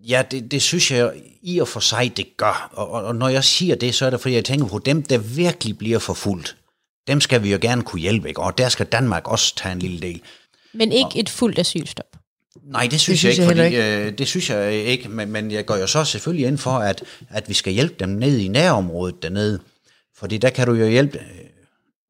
[0.03, 2.69] Ja, det, det synes jeg i og for sig, det gør.
[2.73, 5.03] Og, og, og når jeg siger det, så er det, fordi jeg tænker på dem,
[5.03, 6.57] der virkelig bliver forfulgt.
[7.07, 8.41] Dem skal vi jo gerne kunne hjælpe, ikke?
[8.41, 10.21] og der skal Danmark også tage en lille del.
[10.73, 12.17] Men ikke et fuldt asylstop.
[12.63, 15.31] Nej, det synes, Det synes jeg jeg ikke, fordi, øh, det synes jeg ikke, men,
[15.31, 18.37] men jeg går jo så selvfølgelig ind for, at, at vi skal hjælpe dem ned
[18.37, 19.59] i nærområdet dernede.
[20.17, 21.19] Fordi der kan du jo hjælpe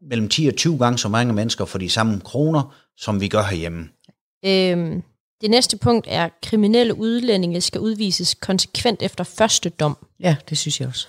[0.10, 3.43] mellem 10 og 20 gange så mange mennesker for de samme kroner, som vi gør
[3.43, 3.89] herhjemme.
[4.45, 5.01] Øh,
[5.41, 9.97] det næste punkt er, at kriminelle udlændinge skal udvises konsekvent efter første dom.
[10.20, 11.08] Ja, det synes jeg også.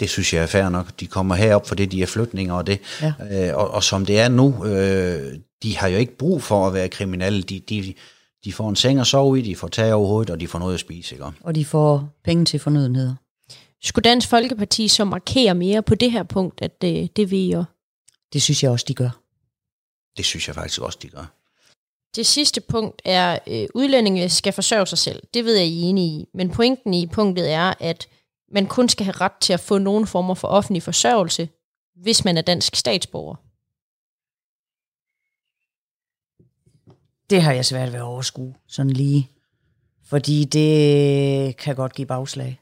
[0.00, 1.00] Det synes jeg er fair nok.
[1.00, 2.80] De kommer herop, fordi de er flytninger og det.
[3.02, 3.12] Ja.
[3.30, 6.74] Øh, og, og som det er nu, øh, de har jo ikke brug for at
[6.74, 7.42] være kriminelle.
[7.42, 7.94] De, de,
[8.44, 10.58] de får en seng at sove i, de får tag over hovedet, og de får
[10.58, 11.14] noget at spise.
[11.14, 11.24] Ikke?
[11.40, 13.14] Og de får penge til fornødenheder.
[13.82, 17.52] Skulle Dansk Folkeparti så markere mere på det her punkt, at det, det vil I
[17.52, 17.64] jo?
[18.32, 19.22] Det synes jeg også, de gør.
[20.16, 21.26] Det synes jeg faktisk også, de gør.
[22.16, 25.22] Det sidste punkt er, at øh, udlændinge skal forsørge sig selv.
[25.34, 26.28] Det ved jeg, I er enige i.
[26.34, 28.08] Men pointen i punktet er, at
[28.52, 31.48] man kun skal have ret til at få nogle former for offentlig forsørgelse,
[31.94, 33.36] hvis man er dansk statsborger.
[37.30, 39.30] Det har jeg svært ved at overskue, sådan lige.
[40.04, 42.60] Fordi det kan godt give bagslag.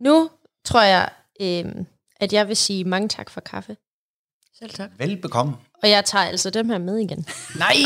[0.00, 0.30] Nu
[0.64, 1.84] tror jeg, øh,
[2.22, 3.76] at jeg vil sige mange tak for kaffe.
[4.58, 4.90] Selv tak.
[4.98, 5.54] Velbekomme.
[5.82, 7.26] Og jeg tager altså dem her med igen.
[7.58, 7.76] Nej!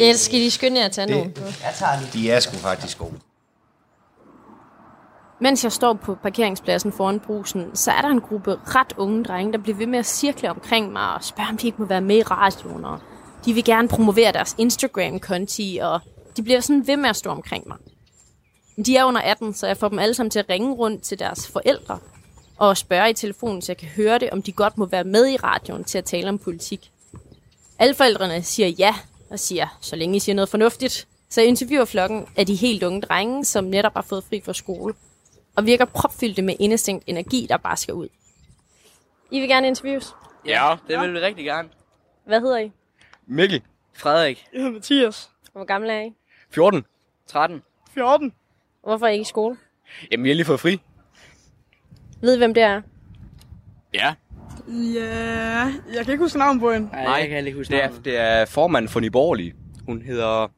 [0.00, 1.32] Jeg skal lige skynde jer at tage nogle.
[1.36, 2.10] Jeg tager lige.
[2.12, 3.14] De er sgu faktisk gode.
[5.40, 9.52] Mens jeg står på parkeringspladsen foran brusen, så er der en gruppe ret unge drenge,
[9.52, 12.00] der bliver ved med at cirkle omkring mig og spørge, om de ikke må være
[12.00, 12.84] med i radioen.
[12.84, 12.98] Og
[13.44, 16.00] de vil gerne promovere deres Instagram-konti, og
[16.36, 17.76] de bliver sådan ved med at stå omkring mig.
[18.86, 21.18] De er under 18, så jeg får dem alle sammen til at ringe rundt til
[21.18, 21.98] deres forældre
[22.60, 25.28] og spørge i telefonen, så jeg kan høre det, om de godt må være med
[25.28, 26.90] i radioen til at tale om politik.
[27.78, 28.94] Alle forældrene siger ja,
[29.30, 31.08] og siger, så længe I siger noget fornuftigt.
[31.28, 34.52] Så jeg interviewer flokken af de helt unge drenge, som netop har fået fri fra
[34.52, 34.94] skole,
[35.56, 38.08] og virker propfyldte med indestængt energi, der bare skal ud.
[39.30, 40.14] I vil gerne interviews?
[40.46, 41.68] Ja, det vil vi rigtig gerne.
[42.26, 42.72] Hvad hedder I?
[43.26, 43.62] Mikkel.
[43.94, 44.44] Frederik.
[44.52, 45.30] Jeg hedder Mathias.
[45.52, 46.12] Hvor gamle er I?
[46.50, 46.84] 14.
[47.26, 47.62] 13.
[47.94, 48.32] 14.
[48.82, 49.56] Hvorfor er I ikke i skole?
[50.10, 50.80] Jamen, vi har lige fået fri.
[52.20, 52.82] Ved I, hvem det er?
[53.94, 54.14] Ja.
[54.68, 56.88] Ja, jeg kan ikke huske navnet på hende.
[56.92, 59.54] Nej, jeg kan ikke huske det er, det er formanden for Nyborgerlige.
[59.86, 60.48] Hun hedder...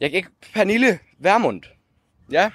[0.00, 0.28] Jeg kan ikke...
[0.54, 1.62] Pernille Værmund.
[2.32, 2.50] Ja.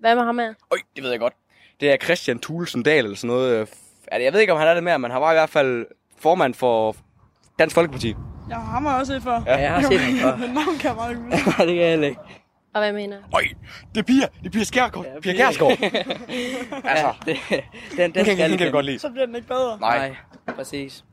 [0.00, 0.54] Hvad med ham her?
[0.70, 1.34] Øj, det ved jeg godt.
[1.80, 3.58] Det er Christian Thulesen Dahl eller sådan noget.
[3.60, 5.86] Altså, jeg ved ikke, om han er det mere, men han var i hvert fald
[6.18, 6.96] formand for
[7.58, 8.14] Dansk Folkeparti.
[8.48, 9.42] Jeg har ham også set før.
[9.46, 10.36] Ja, jeg har set ham før.
[10.36, 11.22] Men navn kan jeg bare ikke
[11.58, 12.20] det kan jeg heller ikke.
[12.74, 13.42] Og hvad mener Øj,
[13.94, 14.26] det er Pia.
[14.40, 15.06] Det er Pia Skærgaard.
[15.06, 15.78] Ja, Pia Kjærsgaard.
[16.84, 17.60] altså, det, den,
[17.96, 18.98] den, den kan, skal den kan jeg godt lide.
[18.98, 19.78] Så bliver den ikke bedre.
[19.80, 20.16] Nej.
[20.56, 21.04] præcis.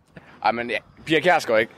[0.43, 1.73] Ej, men ja, Pia Kjærsgaard ikke.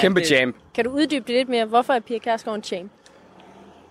[0.00, 0.56] Kæmpe det- champ.
[0.74, 1.64] Kan du uddybe det lidt mere?
[1.64, 2.92] Hvorfor er Pia Kærsgaard en champ?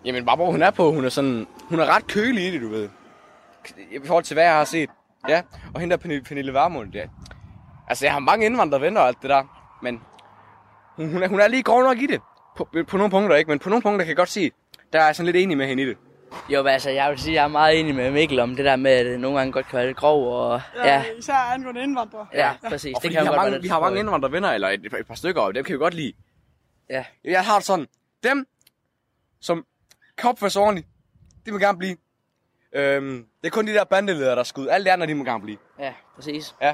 [0.06, 2.62] Jamen, bare hvor hun er på, hun er sådan, hun er ret kølig i det,
[2.62, 2.90] du ved.
[3.92, 4.90] I forhold til, hvad jeg har set.
[5.30, 5.42] Ja,
[5.74, 7.06] og hende der Pernille, Pernille Vermund, ja.
[7.90, 9.44] Altså, jeg har mange indvandrervenner og alt det der,
[9.82, 10.02] men
[10.96, 12.22] hun, hun, er, hun er lige grov nok i det.
[12.58, 14.52] På, på nogle punkter ikke, men på nogle punkter kan jeg godt sige,
[14.94, 15.98] der er jeg sådan lidt enig med hende i det.
[16.50, 18.76] Jo, men altså, jeg vil sige, jeg er meget enig med Mikkel om det der
[18.76, 21.84] med, at det nogle gange godt kan være lidt grov, og Ja, ja, Især angående
[21.84, 22.28] indvandrere.
[22.34, 22.96] ja, præcis.
[22.96, 24.86] Og Det kan vi, har godt være mange, lidt vi har mange indvandrervenner, eller et,
[25.00, 26.14] et par stykker, og dem kan vi godt lide.
[26.90, 27.06] Ja.
[27.24, 27.88] Jeg har det sådan,
[28.24, 28.48] dem,
[29.42, 29.66] som
[30.18, 30.88] kan opføre sig ordentligt,
[31.46, 31.96] de må gerne blive.
[32.74, 34.68] Øhm, det er kun de der bandeledere, der skal ud.
[34.68, 35.58] Alle de andre, de må gerne blive.
[35.80, 36.56] Ja, præcis.
[36.62, 36.74] Ja.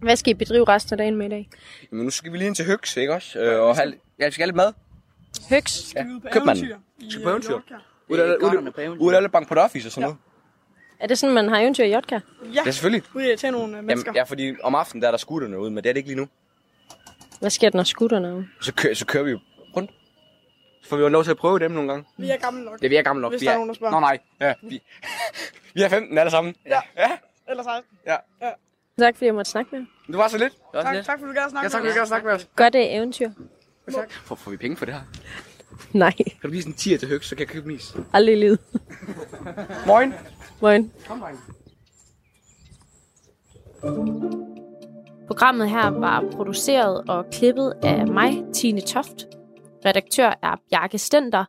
[0.00, 1.48] Hvad skal I bedrive resten af dagen med i dag?
[1.90, 3.38] Men nu skal vi lige ind til Høgs, ikke også?
[3.38, 4.72] Øh, og have, ja, vi skal have lidt mad.
[5.50, 5.94] Høgs?
[5.94, 6.72] Ja, købmanden.
[7.10, 7.50] Skal på øh, eventyr.
[7.50, 7.74] Mallorca.
[8.08, 10.16] Ud af, ud, af alle bank på office og sådan noget.
[11.00, 12.14] Er det sådan, man har eventyr i Jotka?
[12.14, 12.20] Ja,
[12.66, 13.02] Ja, selvfølgelig.
[13.14, 14.10] ude at tage nogle øh, mennesker.
[14.10, 16.08] Jamen, ja, fordi om aftenen der er der skutterne ude, men det er det ikke
[16.08, 16.28] lige nu.
[17.40, 18.46] Hvad sker der, når skutterne er ude?
[18.60, 19.38] Så, kø, så kører vi jo
[19.76, 19.90] rundt.
[20.82, 22.04] Så får vi jo lov til at prøve dem nogle gange.
[22.18, 22.80] Vi er gamle nok.
[22.80, 23.32] Det vi er gamle nok.
[23.32, 23.94] Hvis vi der er er, nogen, der spørger.
[23.94, 24.82] Nå nej, ja, vi,
[25.74, 26.54] vi er 15 alle sammen.
[26.66, 26.80] Ja.
[26.96, 27.10] ja.
[27.48, 27.98] Eller 16.
[28.06, 28.16] Ja.
[28.42, 28.50] ja.
[28.98, 30.12] Tak, fordi jeg måtte snakke med jer.
[30.12, 30.52] Du var så lidt.
[30.74, 32.48] Tak, tak for, at du gerne snakke Ja, tak, med vi kan snakke med os.
[32.56, 33.30] Godt det eventyr.
[33.94, 34.12] Tak.
[34.12, 35.00] Får, får vi penge for det her?
[35.92, 37.96] Nej, Kan du give sådan en tier til høg, så kan jeg købe en is?
[38.12, 38.58] aldrig i livet.
[39.86, 40.12] Moin.
[40.60, 40.92] Moin.
[41.08, 41.38] Kom, dreng.
[45.26, 49.24] Programmet her var produceret og klippet af mig, Tine Toft.
[49.84, 51.44] Redaktør er Bjarke Stender.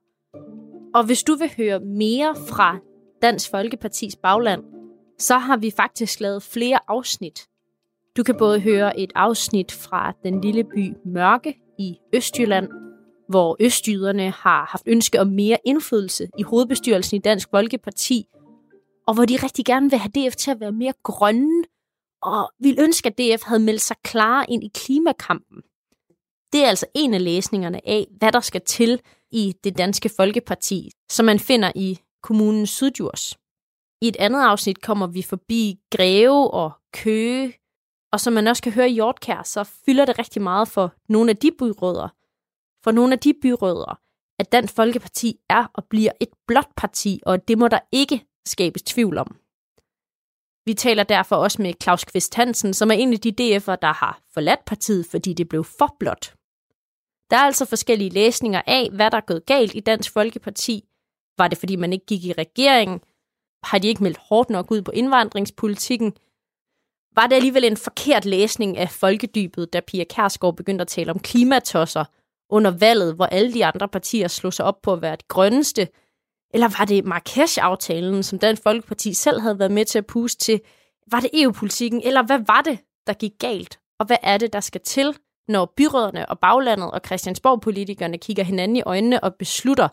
[0.96, 2.78] Og hvis du vil høre mere fra
[3.22, 4.64] Dansk Folkepartis bagland,
[5.20, 7.48] så har vi faktisk lavet flere afsnit.
[8.18, 12.70] Du kan både høre et afsnit fra den lille by Mørke i Østjylland,
[13.30, 18.26] hvor østjyderne har haft ønske om mere indflydelse i hovedbestyrelsen i Dansk Folkeparti,
[19.08, 21.64] og hvor de rigtig gerne vil have DF til at være mere grønne,
[22.22, 25.62] og vil ønske, at DF havde meldt sig klar ind i klimakampen.
[26.54, 29.02] Det er altså en af læsningerne af, hvad der skal til
[29.32, 33.38] i det danske folkeparti, som man finder i kommunen Syddjurs.
[34.02, 37.54] I et andet afsnit kommer vi forbi Greve og Køge,
[38.12, 41.30] og som man også kan høre i Hjortkær, så fylder det rigtig meget for nogle
[41.30, 42.10] af de byrødder.
[42.84, 44.00] For nogle af de byrødder,
[44.40, 48.84] at Dansk Folkeparti er og bliver et blåt parti, og det må der ikke skabes
[48.84, 49.36] tvivl om.
[50.66, 53.94] Vi taler derfor også med Claus Kvist Hansen, som er en af de DF'er, der
[53.94, 56.34] har forladt partiet, fordi det blev for blot.
[57.30, 60.84] Der er altså forskellige læsninger af, hvad der er gået galt i Dansk Folkeparti.
[61.38, 63.00] Var det, fordi man ikke gik i regeringen?
[63.64, 66.14] Har de ikke meldt hårdt nok ud på indvandringspolitikken?
[67.18, 71.20] Var det alligevel en forkert læsning af folkedybet, da Pia Kærsgaard begyndte at tale om
[71.20, 72.06] klimatosser
[72.50, 75.88] under valget, hvor alle de andre partier slog sig op på at være det grønneste?
[76.54, 80.62] Eller var det Marrakesh-aftalen, som Dansk Folkeparti selv havde været med til at puste til?
[81.12, 82.02] Var det EU-politikken?
[82.04, 83.80] Eller hvad var det, der gik galt?
[84.00, 85.16] Og hvad er det, der skal til,
[85.48, 89.88] når byråderne og baglandet og Christiansborg-politikerne kigger hinanden i øjnene og beslutter,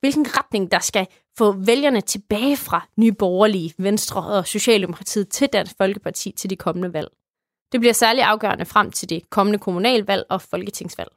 [0.00, 1.06] hvilken retning, der skal
[1.38, 6.92] få vælgerne tilbage fra Nye Borgerlige, Venstre og Socialdemokratiet til Dansk Folkeparti til de kommende
[6.92, 7.08] valg.
[7.72, 11.10] Det bliver særlig afgørende frem til det kommende kommunalvalg og folketingsvalg.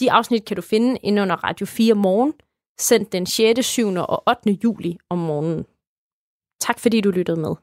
[0.00, 2.32] De afsnit kan du finde inde under Radio 4 morgen,
[2.78, 3.88] sendt den 6., 7.
[3.88, 4.58] og 8.
[4.64, 5.64] juli om morgenen.
[6.60, 7.54] Tak fordi du lyttede med.